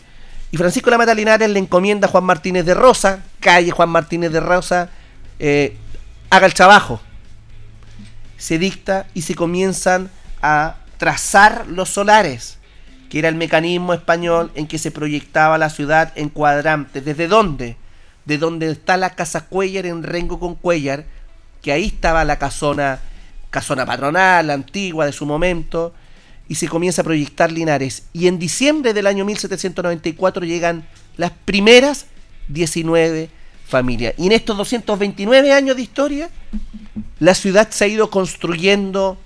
[0.51, 3.91] Y Francisco de la Mata Linares le encomienda a Juan Martínez de Rosa, calle Juan
[3.91, 4.91] Martínez de Rosa,
[5.39, 5.77] eh,
[6.31, 7.01] haga el trabajo.
[8.37, 10.11] Se dicta y se comienzan
[10.43, 12.59] a trazar los solares,
[13.09, 17.05] que era el mecanismo español en que se proyectaba la ciudad en cuadrantes.
[17.05, 17.77] ¿Desde dónde?
[18.29, 21.07] De donde está la casa Cuellar en Rengo con Cuellar,
[21.63, 23.01] que ahí estaba la casona,
[23.49, 25.95] casona patronal, antigua de su momento,
[26.47, 28.05] y se comienza a proyectar Linares.
[28.13, 32.05] Y en diciembre del año 1794 llegan las primeras
[32.49, 33.31] 19
[33.67, 34.13] familias.
[34.19, 36.29] Y en estos 229 años de historia,
[37.21, 39.19] la ciudad se ha ido construyendo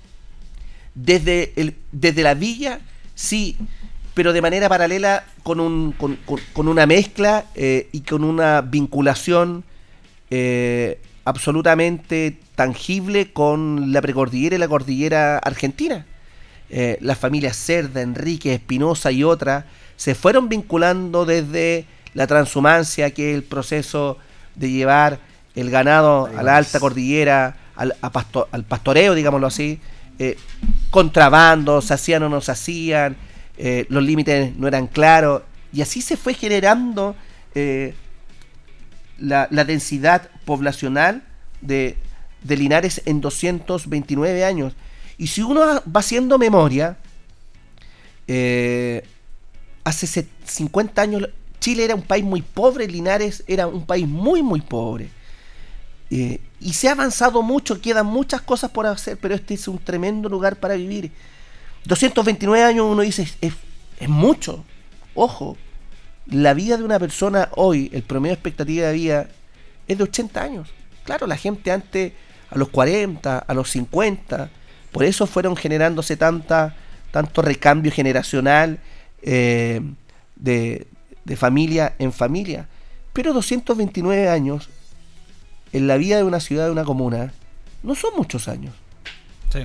[0.95, 2.79] desde, el, desde la villa,
[3.15, 3.57] sí,
[4.13, 8.61] pero de manera paralela con, un, con, con- con una mezcla eh, y con una
[8.61, 9.63] vinculación
[10.29, 16.05] eh, absolutamente tangible con la precordillera y la cordillera argentina.
[16.69, 23.31] Eh, las familias Cerda, Enrique, Espinosa y otras se fueron vinculando desde la transhumancia, que
[23.31, 24.17] es el proceso
[24.55, 25.19] de llevar
[25.55, 29.79] el ganado a la alta cordillera, al, a pasto- al pastoreo, digámoslo así,
[30.89, 33.15] contrabando, se hacían o no se hacían,
[33.57, 37.15] eh, los límites no eran claros, y así se fue generando
[37.55, 37.93] eh,
[39.17, 41.23] la, la densidad poblacional
[41.61, 41.97] de,
[42.43, 44.73] de Linares en 229 años.
[45.17, 46.97] Y si uno va haciendo memoria,
[48.27, 49.03] eh,
[49.83, 51.29] hace se- 50 años
[51.59, 55.09] Chile era un país muy pobre, Linares era un país muy, muy pobre.
[56.59, 60.29] Y se ha avanzado mucho, quedan muchas cosas por hacer, pero este es un tremendo
[60.29, 61.11] lugar para vivir.
[61.85, 63.37] 229 años uno dice, es,
[63.99, 64.63] es- mucho.
[65.15, 65.57] Ojo,
[66.25, 69.27] la vida de una persona hoy, el promedio de expectativa de vida
[69.87, 70.69] es de 80 años.
[71.03, 72.13] Claro, la gente antes
[72.49, 74.49] a los 40, a los 50,
[74.91, 76.75] por eso fueron generándose tanta,
[77.11, 78.79] tanto recambio generacional
[79.21, 79.81] eh,
[80.35, 80.87] de,
[81.25, 82.67] de familia en familia.
[83.13, 84.69] Pero 229 años
[85.71, 87.31] en la vida de una ciudad, de una comuna,
[87.83, 88.73] no son muchos años.
[89.51, 89.59] Sí.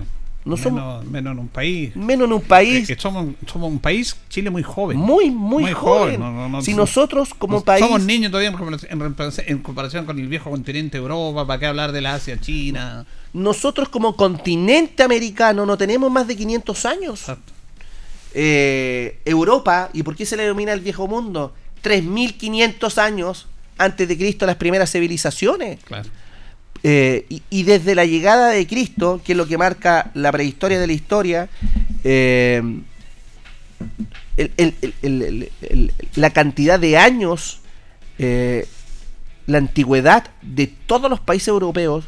[0.45, 1.95] No son- menos, menos en un país.
[1.97, 2.89] Menos en un país.
[2.89, 4.97] Es que somos, somos un país, Chile muy joven.
[4.97, 6.19] Muy, muy, joven.
[6.21, 7.85] no- no- si nosotros como país...
[7.85, 8.55] Somos niños todavía
[9.47, 13.05] en comparación con el viejo continente Europa, ¿para qué hablar de la Asia, China?
[13.35, 17.27] nosotros como continente americano no tenemos más de 500 años.
[18.35, 21.53] Eh, Europa, ¿y por qué se le denomina el viejo mundo?
[21.83, 25.79] 3.500 años antes de Cristo las primeras civilizaciones.
[25.85, 26.09] Claro.
[26.83, 30.87] Eh, y, desde la llegada de Cristo, que es lo que marca la prehistoria de
[30.87, 31.49] la historia,
[32.05, 32.63] eh,
[36.15, 37.61] la cantidad de años,
[38.19, 38.67] eh,
[39.47, 42.05] la antigüedad de todos los países europeos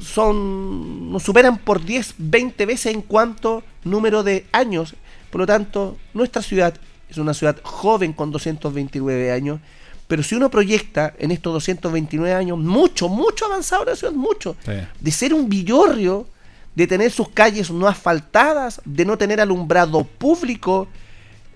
[0.00, 4.94] son nos superan por 10, 20 veces en cuanto número de años.
[5.30, 6.74] Por lo tanto, nuestra ciudad
[7.08, 9.60] es una ciudad joven con 229 años,
[10.06, 14.56] pero si uno proyecta en estos 229 años, mucho, mucho avanzado la ciudad, mucho,
[15.00, 16.28] de ser un villorrio,
[16.74, 20.86] de tener sus calles no asfaltadas, de no tener alumbrado público.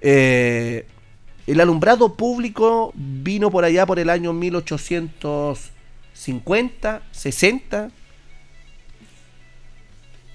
[0.01, 0.87] eh,
[1.47, 7.91] el alumbrado público vino por allá por el año 1850, 60.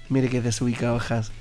[0.08, 1.32] Mire que es desubicado Hans.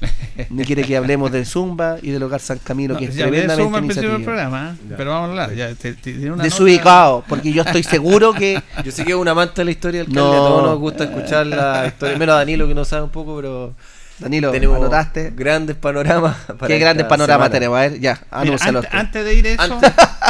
[0.50, 3.24] Ni quiere que hablemos de Zumba y del hogar San Camilo, No, que es ya
[3.24, 4.48] hablé de tremendamente Zumba al principio del iniciativa.
[4.48, 4.94] programa, ¿eh?
[4.96, 5.54] pero vamos a hablar.
[5.56, 8.62] Ya, te- te- tiene una Desubicado, porque yo estoy seguro que.
[8.84, 10.32] Yo sé que es un amante de la historia del No.
[10.32, 13.34] a todos nos gusta escuchar la historia, menos a Danilo que no sabe un poco,
[13.36, 13.74] pero
[14.20, 15.32] Danilo, tenemos ¿anotaste?
[15.34, 16.36] grandes panoramas.
[16.58, 17.76] para Qué grandes panoramas tenemos.
[17.76, 18.78] A ver, ya, anúncialo.
[18.80, 19.80] antes, antes de ir a eso,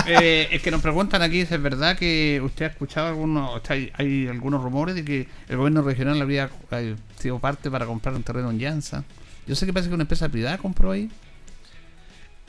[0.07, 3.61] eh, es que nos preguntan aquí si es verdad que usted ha escuchado algunos, o
[3.65, 7.85] sea, hay, hay algunos rumores de que el gobierno regional habría eh, sido parte para
[7.87, 9.05] comprar un terreno en Llanza.
[9.49, 11.11] Yo sé que parece que una empresa privada compró ahí.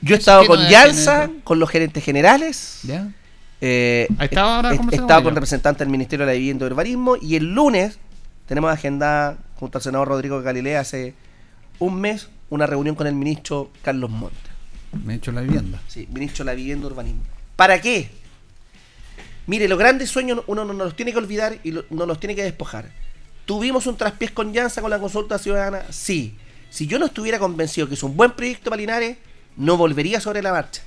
[0.02, 1.30] Yo he estado ¿Qué con eso?
[1.44, 2.80] con los gerentes generales.
[2.84, 3.10] ¿Ya?
[3.60, 7.16] Eh, Ahí estaba ahora he- estado con representantes del Ministerio de la Vivienda y Urbanismo
[7.20, 7.98] y el lunes
[8.46, 11.14] tenemos agendada junto al senador Rodrigo Galilea hace
[11.78, 14.38] un mes una reunión con el ministro Carlos Montes.
[15.04, 15.80] Ministro de la Vivienda.
[15.88, 17.22] Sí, ministro de la Vivienda y Urbanismo.
[17.56, 18.10] ¿Para qué?
[19.46, 22.18] Mire, los grandes sueños uno no, no los tiene que olvidar y lo- no los
[22.20, 22.90] tiene que despojar.
[23.44, 25.82] ¿Tuvimos un traspiés con Llanza con la consulta ciudadana?
[25.90, 26.36] Sí.
[26.70, 29.16] Si yo no estuviera convencido que es un buen proyecto para Linares,
[29.56, 30.82] no volvería sobre la marcha.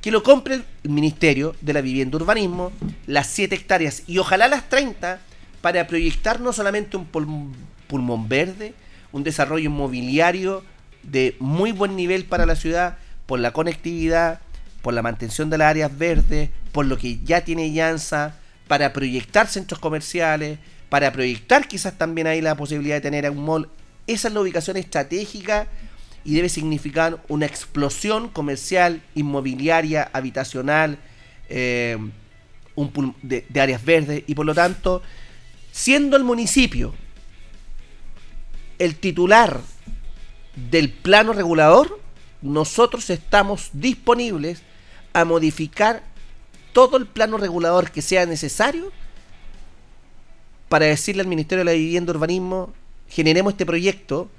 [0.00, 2.72] Que lo compre el Ministerio de la Vivienda Urbanismo,
[3.06, 5.18] las 7 hectáreas y ojalá las 30
[5.62, 7.52] para proyectar no solamente un pulm-
[7.88, 8.74] pulmón verde,
[9.12, 10.62] un desarrollo inmobiliario
[11.02, 14.40] de muy buen nivel para la ciudad, por la conectividad,
[14.82, 18.36] por la mantención de las áreas verdes, por lo que ya tiene Llanza,
[18.68, 20.58] para proyectar centros comerciales,
[20.90, 23.70] para proyectar quizás también ahí la posibilidad de tener un mall.
[24.06, 25.66] Esa es la ubicación estratégica
[26.24, 30.98] y debe significar una explosión comercial, inmobiliaria, habitacional,
[31.48, 31.98] eh,
[33.22, 34.24] de, de áreas verdes.
[34.26, 35.02] Y por lo tanto,
[35.72, 36.94] siendo el municipio
[38.78, 39.60] el titular
[40.70, 42.00] del plano regulador,
[42.42, 44.62] nosotros estamos disponibles
[45.12, 46.02] a modificar
[46.72, 48.92] todo el plano regulador que sea necesario
[50.68, 52.74] para decirle al Ministerio de la Vivienda y Urbanismo,
[53.08, 54.30] generemos este proyecto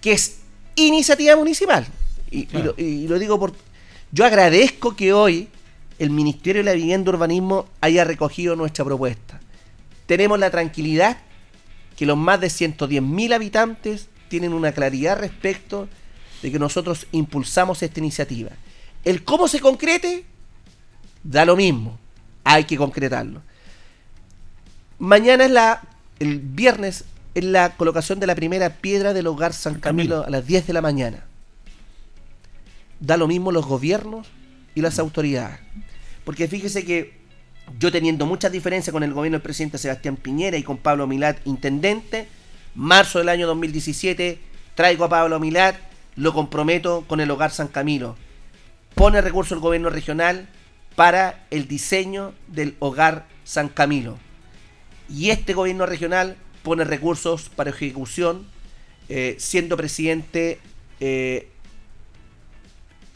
[0.00, 0.40] que es
[0.76, 1.86] iniciativa municipal.
[2.30, 3.52] Y, y lo, y lo digo por...
[4.10, 5.48] Yo agradezco que hoy
[5.98, 9.40] el Ministerio de la Vivienda y Urbanismo haya recogido nuestra propuesta.
[10.06, 11.18] Tenemos la tranquilidad
[11.96, 15.88] que los más de 110.000 habitantes tienen una claridad respecto
[16.42, 18.50] de que nosotros impulsamos esta iniciativa.
[19.04, 20.24] El cómo se concrete,
[21.22, 21.98] da lo mismo.
[22.44, 23.42] Hay que concretarlo.
[24.98, 25.82] Mañana es la,
[26.18, 27.04] el viernes,
[27.34, 30.72] es la colocación de la primera piedra del hogar San Camilo a las 10 de
[30.72, 31.24] la mañana.
[33.00, 34.28] Da lo mismo los gobiernos
[34.74, 35.58] y las autoridades.
[36.24, 37.22] Porque fíjese que
[37.78, 41.38] yo teniendo muchas diferencias con el gobierno del presidente Sebastián Piñera y con Pablo Milat,
[41.46, 42.28] intendente,
[42.74, 44.38] marzo del año 2017,
[44.74, 45.76] traigo a Pablo Milat,
[46.16, 48.16] lo comprometo con el hogar San Camilo.
[48.94, 50.48] Pone recurso el gobierno regional
[50.96, 54.18] para el diseño del hogar San Camilo.
[55.08, 58.46] Y este gobierno regional pone recursos para ejecución,
[59.08, 60.60] eh, siendo presidente,
[61.00, 61.48] eh,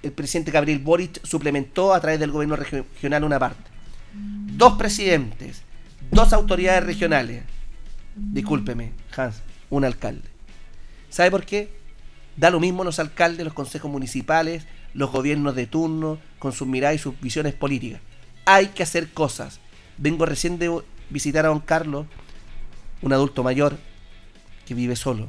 [0.02, 3.70] el presidente Gabriel Boric suplementó a través del gobierno regio- regional una parte.
[4.12, 5.62] Dos presidentes,
[6.10, 7.42] dos autoridades regionales,
[8.14, 10.28] discúlpeme, Hans, un alcalde.
[11.10, 11.70] ¿Sabe por qué?
[12.36, 16.96] Da lo mismo los alcaldes, los consejos municipales, los gobiernos de turno, con sus miradas
[16.96, 18.00] y sus visiones políticas.
[18.44, 19.60] Hay que hacer cosas.
[19.98, 22.06] Vengo recién de visitar a don Carlos,
[23.02, 23.76] un adulto mayor
[24.66, 25.28] que vive solo.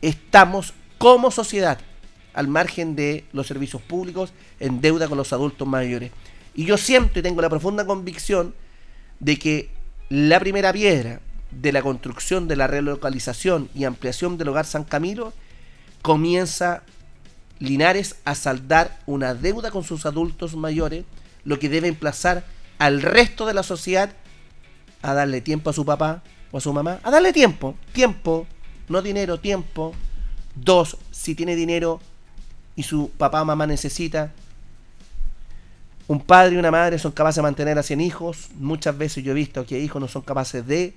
[0.00, 1.78] Estamos como sociedad
[2.32, 6.10] al margen de los servicios públicos en deuda con los adultos mayores.
[6.54, 8.54] Y yo siento y tengo la profunda convicción
[9.20, 9.70] de que
[10.08, 15.32] la primera piedra de la construcción de la relocalización y ampliación del hogar San Camilo
[16.02, 16.82] comienza
[17.60, 21.04] Linares a saldar una deuda con sus adultos mayores,
[21.44, 22.44] lo que debe emplazar
[22.78, 24.10] al resto de la sociedad
[25.02, 26.22] a darle tiempo a su papá
[26.54, 28.46] o a su mamá, a darle tiempo, tiempo,
[28.88, 29.92] no dinero, tiempo.
[30.54, 32.00] Dos, si tiene dinero
[32.76, 34.32] y su papá o mamá necesita,
[36.06, 38.50] un padre y una madre son capaces de mantener a 100 hijos.
[38.54, 40.94] Muchas veces yo he visto que hijos no son capaces de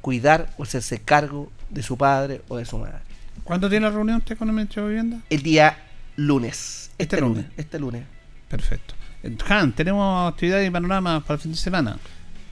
[0.00, 3.00] cuidar o hacerse cargo de su padre o de su madre.
[3.42, 5.18] ¿Cuándo tiene la reunión usted con el Ministerio de Vivienda?
[5.28, 5.76] El día
[6.16, 6.90] lunes.
[6.96, 7.36] Este Este, lunes.
[7.44, 7.58] lunes.
[7.58, 8.04] Este lunes.
[8.48, 8.94] Perfecto.
[9.50, 11.98] Han, tenemos actividades y panoramas para el fin de semana.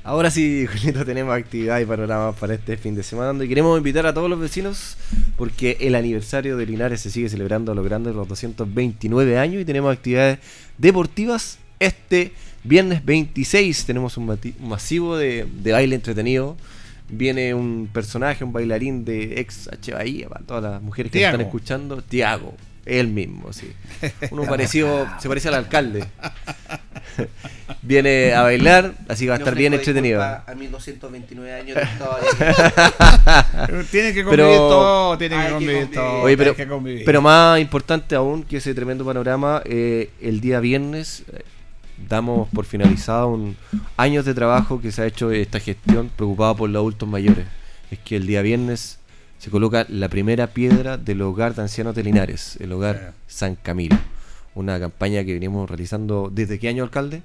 [0.05, 4.05] Ahora sí, Julito, tenemos actividad y panorama para este fin de semana donde queremos invitar
[4.07, 4.97] a todos los vecinos
[5.37, 9.63] porque el aniversario de Linares se sigue celebrando a lo grande de los 229 años
[9.63, 10.39] y tenemos actividades
[10.79, 12.33] deportivas este
[12.65, 13.85] viernes 26.
[13.85, 16.57] Tenemos un, masivo de, de baile entretenido.
[17.09, 19.93] Viene un personaje, un bailarín de ex H.
[19.93, 21.35] Bahía, para todas las mujeres que Tiago.
[21.35, 22.03] están escuchando.
[22.03, 22.55] Tiago,
[22.87, 23.73] él mismo, sí.
[24.31, 26.05] Uno parecido, se parece al alcalde.
[27.83, 30.23] Viene a bailar, así que va a estar bien entretenido.
[30.23, 31.79] A mis 229 años.
[33.91, 35.95] Tiene que convivir todo, tiene que convivir convivir.
[35.95, 36.23] todo.
[36.23, 37.03] Oye, pero, que convivir.
[37.05, 41.43] pero más importante aún que ese tremendo panorama, eh, el día viernes eh,
[42.09, 43.57] damos por finalizado un
[43.97, 47.47] años de trabajo que se ha hecho esta gestión preocupada por los adultos mayores.
[47.91, 48.99] Es que el día viernes
[49.43, 53.99] se coloca la primera piedra del hogar de ancianos de Linares, el hogar San Camilo.
[54.55, 57.23] Una campaña que venimos realizando desde qué año, alcalde?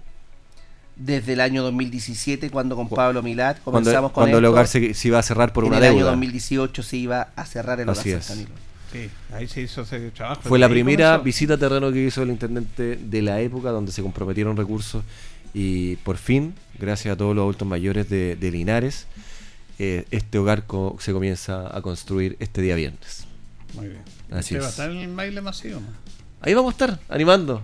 [0.95, 4.95] Desde el año 2017, cuando con Pablo Milat Cuando, comenzamos con cuando el hogar se,
[4.95, 6.09] se iba a cerrar por en una el año deuda.
[6.09, 8.27] 2018 se iba a cerrar el hogar Así San es.
[8.27, 8.49] Camilo.
[8.91, 10.41] Sí, ahí se hizo ese trabajo.
[10.41, 11.23] Fue la primera comenzó.
[11.23, 15.03] visita a terreno que hizo el intendente de la época, donde se comprometieron recursos
[15.53, 19.05] y por fin, gracias a todos los adultos mayores de, de Linares,
[19.79, 23.25] eh, este hogar co- se comienza a construir este día viernes.
[23.75, 24.01] Muy bien.
[24.31, 24.73] Así Usted va a es.
[24.73, 25.79] estar en el baile masivo.
[25.79, 25.87] ¿no?
[26.41, 27.63] Ahí vamos a estar, animando.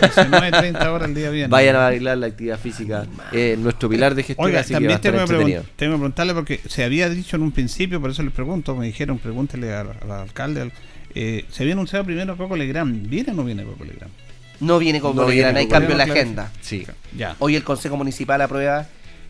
[0.00, 1.50] 19:30 horas el día viernes.
[1.50, 4.78] Vayan a bailar la actividad física, eh, nuestro pilar de gestión, Oiga, así que va
[4.78, 8.10] también estar tengo que, tengo que preguntarle porque se había dicho en un principio, por
[8.10, 10.72] eso le pregunto, me dijeron, pregúntele al, al alcalde, al-
[11.14, 14.12] eh, se había anunciado primero Coco Legrand, ¿viene o no viene Coco Legrand?
[14.60, 16.52] No viene No Coco viene Legrand, hay cambio en la agenda.
[16.60, 16.86] Sí.
[17.16, 17.34] Ya.
[17.40, 18.86] Hoy el Consejo Municipal aprueba.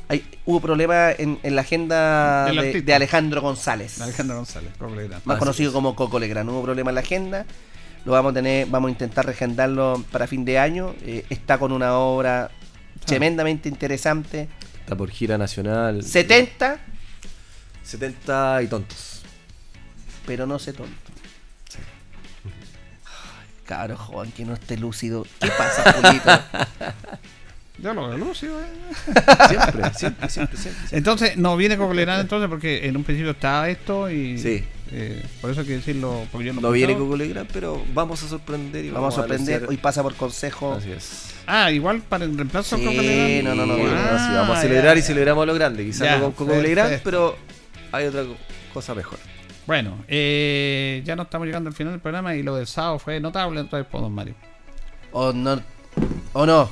[0.08, 4.00] Hay, hubo problemas en, en la agenda de, Alejandro González.
[4.00, 5.74] Alejandro González, más Así conocido es.
[5.74, 6.50] como Coco Legrand.
[6.50, 7.46] Hubo problema en la agenda.
[8.04, 10.94] Lo vamos a tener, vamos a intentar regendarlo para fin de año.
[11.02, 12.50] Eh, está con una obra
[13.06, 14.48] tremendamente interesante.
[14.80, 16.02] Está por gira nacional.
[16.02, 16.78] 70,
[17.84, 19.22] 70 y tontos.
[20.26, 20.92] pero no sé tonto.
[23.06, 25.24] Ay, Cabro joven que no esté lúcido.
[25.40, 26.30] ¿Qué pasa, Julito?
[27.82, 28.64] Ya lo veo lúcido, eh.
[29.48, 30.82] Siempre, siempre, siempre, siempre.
[30.96, 34.38] Entonces, no viene Coco Legrand entonces porque en un principio estaba esto y...
[34.38, 34.64] Sí.
[34.92, 38.28] eh, por eso hay que decirlo, porque yo no No viene Legrand, pero vamos a
[38.28, 39.66] sorprender y Vamos a sorprender.
[39.68, 40.74] Hoy pasa por consejo.
[40.74, 41.34] Así es.
[41.46, 43.48] Ah, igual para el reemplazo Sí, Legrand.
[43.48, 44.68] no, no, no, Sí, no, no, Ah, sí, vamos a ya.
[44.68, 45.84] celebrar y celebramos a lo grande.
[45.84, 47.02] Quizás Ya, no con Coco Legrand, perfecto.
[47.10, 47.36] pero
[47.90, 48.36] hay otra co-
[48.72, 49.18] cosa mejor.
[49.66, 53.18] Bueno, eh, ya no estamos llegando al final del programa y lo del sábado fue
[53.18, 54.34] notable, entonces, pues, don Mario.
[55.10, 55.60] O no.
[56.32, 56.68] O no.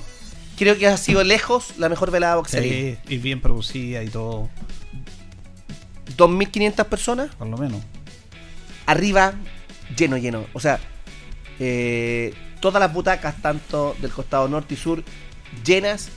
[0.60, 2.70] Creo que ha sido lejos la mejor velada boxería.
[2.70, 4.50] Sí, y bien producida y todo,
[6.18, 7.34] 2.500 personas.
[7.34, 7.80] por lo menos.
[8.84, 9.32] arriba,
[9.96, 10.44] lleno, lleno.
[10.52, 10.78] O sea,
[11.60, 15.02] eh, todas las butacas, tanto del costado norte y sur,
[15.64, 16.10] llenas.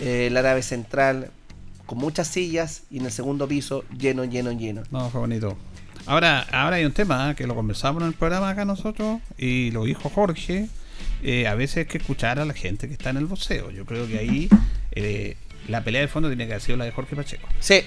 [0.00, 1.30] Eh, la nave central
[1.86, 4.82] con muchas sillas y en el segundo piso lleno, lleno, lleno.
[4.90, 5.56] No, fue bonito.
[6.04, 7.36] Ahora, ahora hay un tema ¿eh?
[7.36, 10.68] que lo conversamos en el programa acá nosotros y lo dijo Jorge.
[11.22, 13.70] Eh, a veces hay que escuchar a la gente que está en el boxeo.
[13.70, 14.48] Yo creo que ahí
[14.92, 15.36] eh,
[15.68, 17.48] la pelea de fondo tiene que haber sido la de Jorge Pacheco.
[17.60, 17.80] Sí.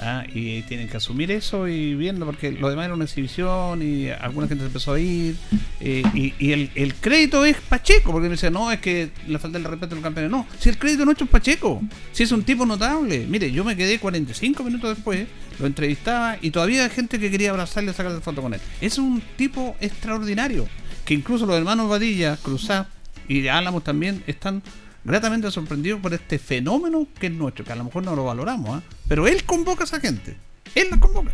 [0.00, 4.10] Ah, y tienen que asumir eso y viendo, porque lo demás era una exhibición y
[4.10, 5.36] alguna gente se empezó a ir.
[5.80, 9.38] eh, y y el, el crédito es Pacheco, porque me dice, no, es que le
[9.38, 10.32] falta el respeto a los campeones.
[10.32, 11.80] No, si el crédito nuestro es Pacheco,
[12.12, 13.24] si es un tipo notable.
[13.28, 15.26] Mire, yo me quedé 45 minutos después,
[15.60, 18.60] lo entrevistaba y todavía hay gente que quería abrazarle y sacarle foto con él.
[18.80, 20.66] Es un tipo extraordinario,
[21.04, 22.88] que incluso los hermanos Badilla, Cruzá
[23.28, 24.62] y Álamos también están
[25.04, 28.78] gratamente sorprendidos por este fenómeno que es nuestro, que a lo mejor no lo valoramos,
[28.78, 28.82] ¿ah?
[29.08, 30.36] pero él convoca a esa gente,
[30.74, 31.30] él la convoca.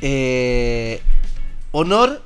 [0.00, 1.00] Eh,
[1.72, 2.22] honor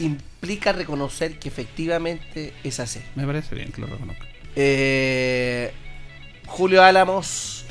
[0.00, 3.00] implica reconocer que efectivamente es así.
[3.14, 4.26] Me parece bien que lo reconozca.
[4.56, 5.72] Eh,
[6.46, 7.64] Julio Álamos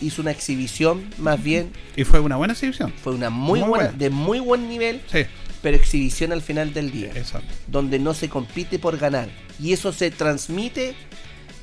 [0.00, 1.72] hizo una exhibición, más bien.
[1.96, 2.92] Y fue una buena exhibición.
[3.02, 3.98] Fue una muy, Muy buena, buena.
[3.98, 5.24] de muy buen nivel, Sí,
[5.62, 7.10] pero exhibición al final del día.
[7.14, 7.46] exacto.
[7.68, 9.28] donde no se compite por ganar.
[9.60, 10.94] Y eso se transmite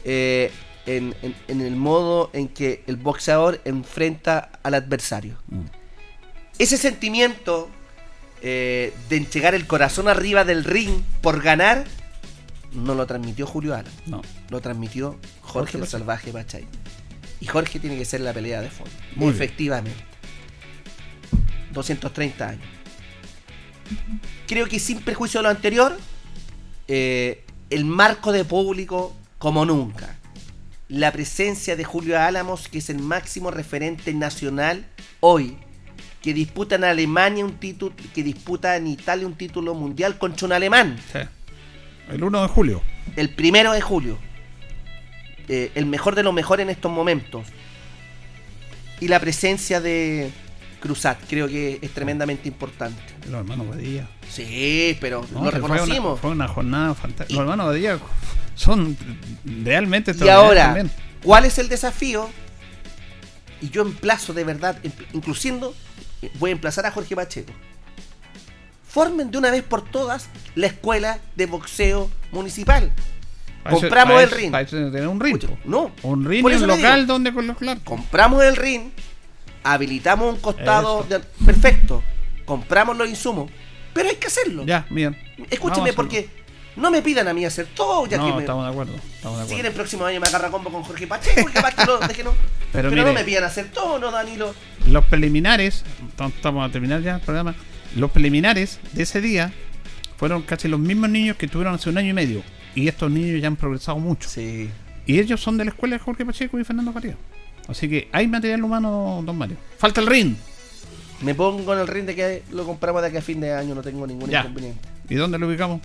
[0.05, 0.51] eh,
[0.85, 5.37] en, en- en el modo en que el boxeador enfrenta al adversario.
[6.57, 7.69] Ese sentimiento
[8.41, 11.85] eh, de entregar el corazón arriba del ring por ganar,
[12.73, 14.21] no lo transmitió Julio Ala, No.
[14.49, 15.87] lo transmitió Jorge, Jorge el.
[15.87, 16.65] Salvaje Pachay.
[17.41, 18.91] Y Jorge tiene que ser la pelea de fondo.
[19.15, 19.35] Muy bien.
[19.35, 20.03] Efectivamente.
[21.73, 22.63] 230 años.
[24.47, 25.97] Creo que sin perjuicio de lo anterior,
[26.87, 30.15] eh, el marco de público como nunca.
[30.87, 34.87] la presencia de Julio Álamos, que es el máximo referente nacional
[35.19, 35.55] hoy,
[36.21, 40.53] que disputa en Alemania un título, que disputa en Italia un título mundial contra un
[40.53, 40.97] alemán.
[41.13, 41.19] Sí.
[42.09, 42.81] El 1 de julio.
[43.15, 44.17] El primero de julio.
[45.47, 47.45] Eh, el mejor de los mejores en estos momentos.
[48.99, 50.31] Y la presencia de
[50.79, 53.01] Cruzat, creo que es tremendamente importante.
[53.29, 54.07] Los hermanos Badilla.
[54.29, 56.19] Sí, pero No, lo que fue una- reconocimos.
[56.19, 57.33] Fue una, jornada fantástica.
[57.33, 57.99] Los hermanos Badilla
[58.55, 58.97] son
[59.63, 60.91] realmente Y ahora, también.
[61.23, 62.29] ¿cuál es el desafío?
[63.61, 64.79] Y yo emplazo de verdad,
[65.13, 65.75] incluyendo,
[66.39, 67.51] voy a emplazar a Jorge Pacheco.
[68.87, 72.91] Formen de una vez por todas la escuela de boxeo municipal.
[73.69, 74.51] Compramos el ring.
[74.51, 75.37] para tener un ring.
[75.65, 75.91] No.
[76.01, 77.77] Un ring local donde colocar.
[77.83, 78.89] Compramos el ring,
[79.63, 81.03] habilitamos un costado.
[81.03, 82.03] De- perfecto.
[82.45, 83.51] Compramos los insumos.
[83.93, 84.65] Pero hay que hacerlo.
[84.65, 85.17] Ya, bien.
[85.49, 86.29] Escúcheme, porque
[86.75, 88.93] no me pidan a mí hacer todo, ya no, que me, estamos de acuerdo.
[89.15, 89.67] Estamos de si acuerdo.
[89.69, 92.31] el próximo año me agarra combo con Jorge Pacheco y capaz que lo deje no.
[92.71, 93.03] Pero Pero, mire.
[93.03, 94.53] no me pidan hacer todo, no, Danilo.
[94.87, 95.83] Los preliminares,
[96.17, 97.55] tam- estamos a terminar ya el programa.
[97.95, 99.51] Los preliminares de ese día
[100.17, 102.43] fueron casi los mismos niños que tuvieron hace un año y medio.
[102.75, 104.29] Y estos niños ya han progresado mucho.
[104.29, 104.69] Sí.
[105.07, 107.17] Y ellos son de la escuela de Jorge Pacheco y Fernando Faría.
[107.69, 109.57] Así que hay material humano, don Mario.
[109.77, 110.35] Falta el ring.
[111.21, 113.75] Me pongo en el ring de que lo compramos de aquí a fin de año,
[113.75, 114.39] no tengo ningún Ya.
[114.41, 114.87] inconveniente.
[115.09, 115.81] ¿Y dónde lo ubicamos?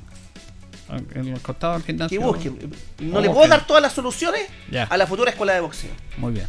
[1.14, 2.20] En el costado del gimnasio.
[2.20, 2.58] Que busquen.
[3.00, 4.84] No le puedo dar todas las soluciones Ya.
[4.84, 5.90] a la futura escuela de boxeo.
[6.18, 6.46] Muy bien.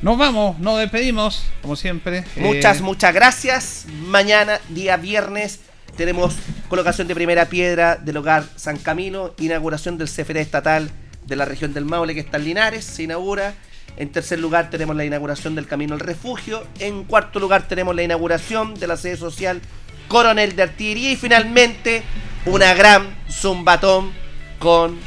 [0.00, 2.24] Nos vamos, nos despedimos, como siempre.
[2.36, 3.86] Muchas, Eh, muchas gracias.
[4.06, 5.60] Mañana, día viernes,
[5.96, 6.34] tenemos
[6.68, 10.90] colocación de primera piedra del hogar San Camilo, inauguración del CFD estatal
[11.26, 13.54] de la región del Maule que está en Linares, se inaugura.
[13.96, 16.66] En tercer lugar tenemos la inauguración del Camino al Refugio.
[16.80, 19.60] En cuarto lugar tenemos la inauguración de la sede social
[20.08, 21.12] Coronel de Artillería.
[21.12, 22.02] Y finalmente
[22.46, 24.12] una gran zumbatón
[24.58, 24.98] con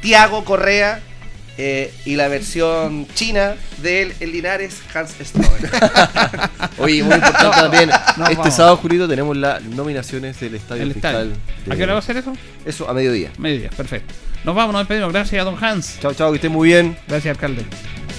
[0.00, 1.00] Tiago Correa
[1.58, 5.70] eh, y la versión china de él en Linares, Hans Strauer.
[6.78, 7.90] Oye, muy importante también.
[8.16, 8.54] No, este vamos.
[8.54, 11.14] sábado, Julito, tenemos las nominaciones del Estadio El Fiscal.
[11.14, 11.36] estadio.
[11.66, 12.32] de- ¿A qué hora va a ser eso?
[12.64, 13.30] Eso, a mediodía.
[13.36, 14.14] Mediodía, perfecto.
[14.44, 15.12] Nos vamos, nos despedimos.
[15.12, 15.98] Gracias a don Hans.
[16.00, 16.96] Chao, chao, que estén muy bien.
[17.06, 17.66] Gracias, alcalde.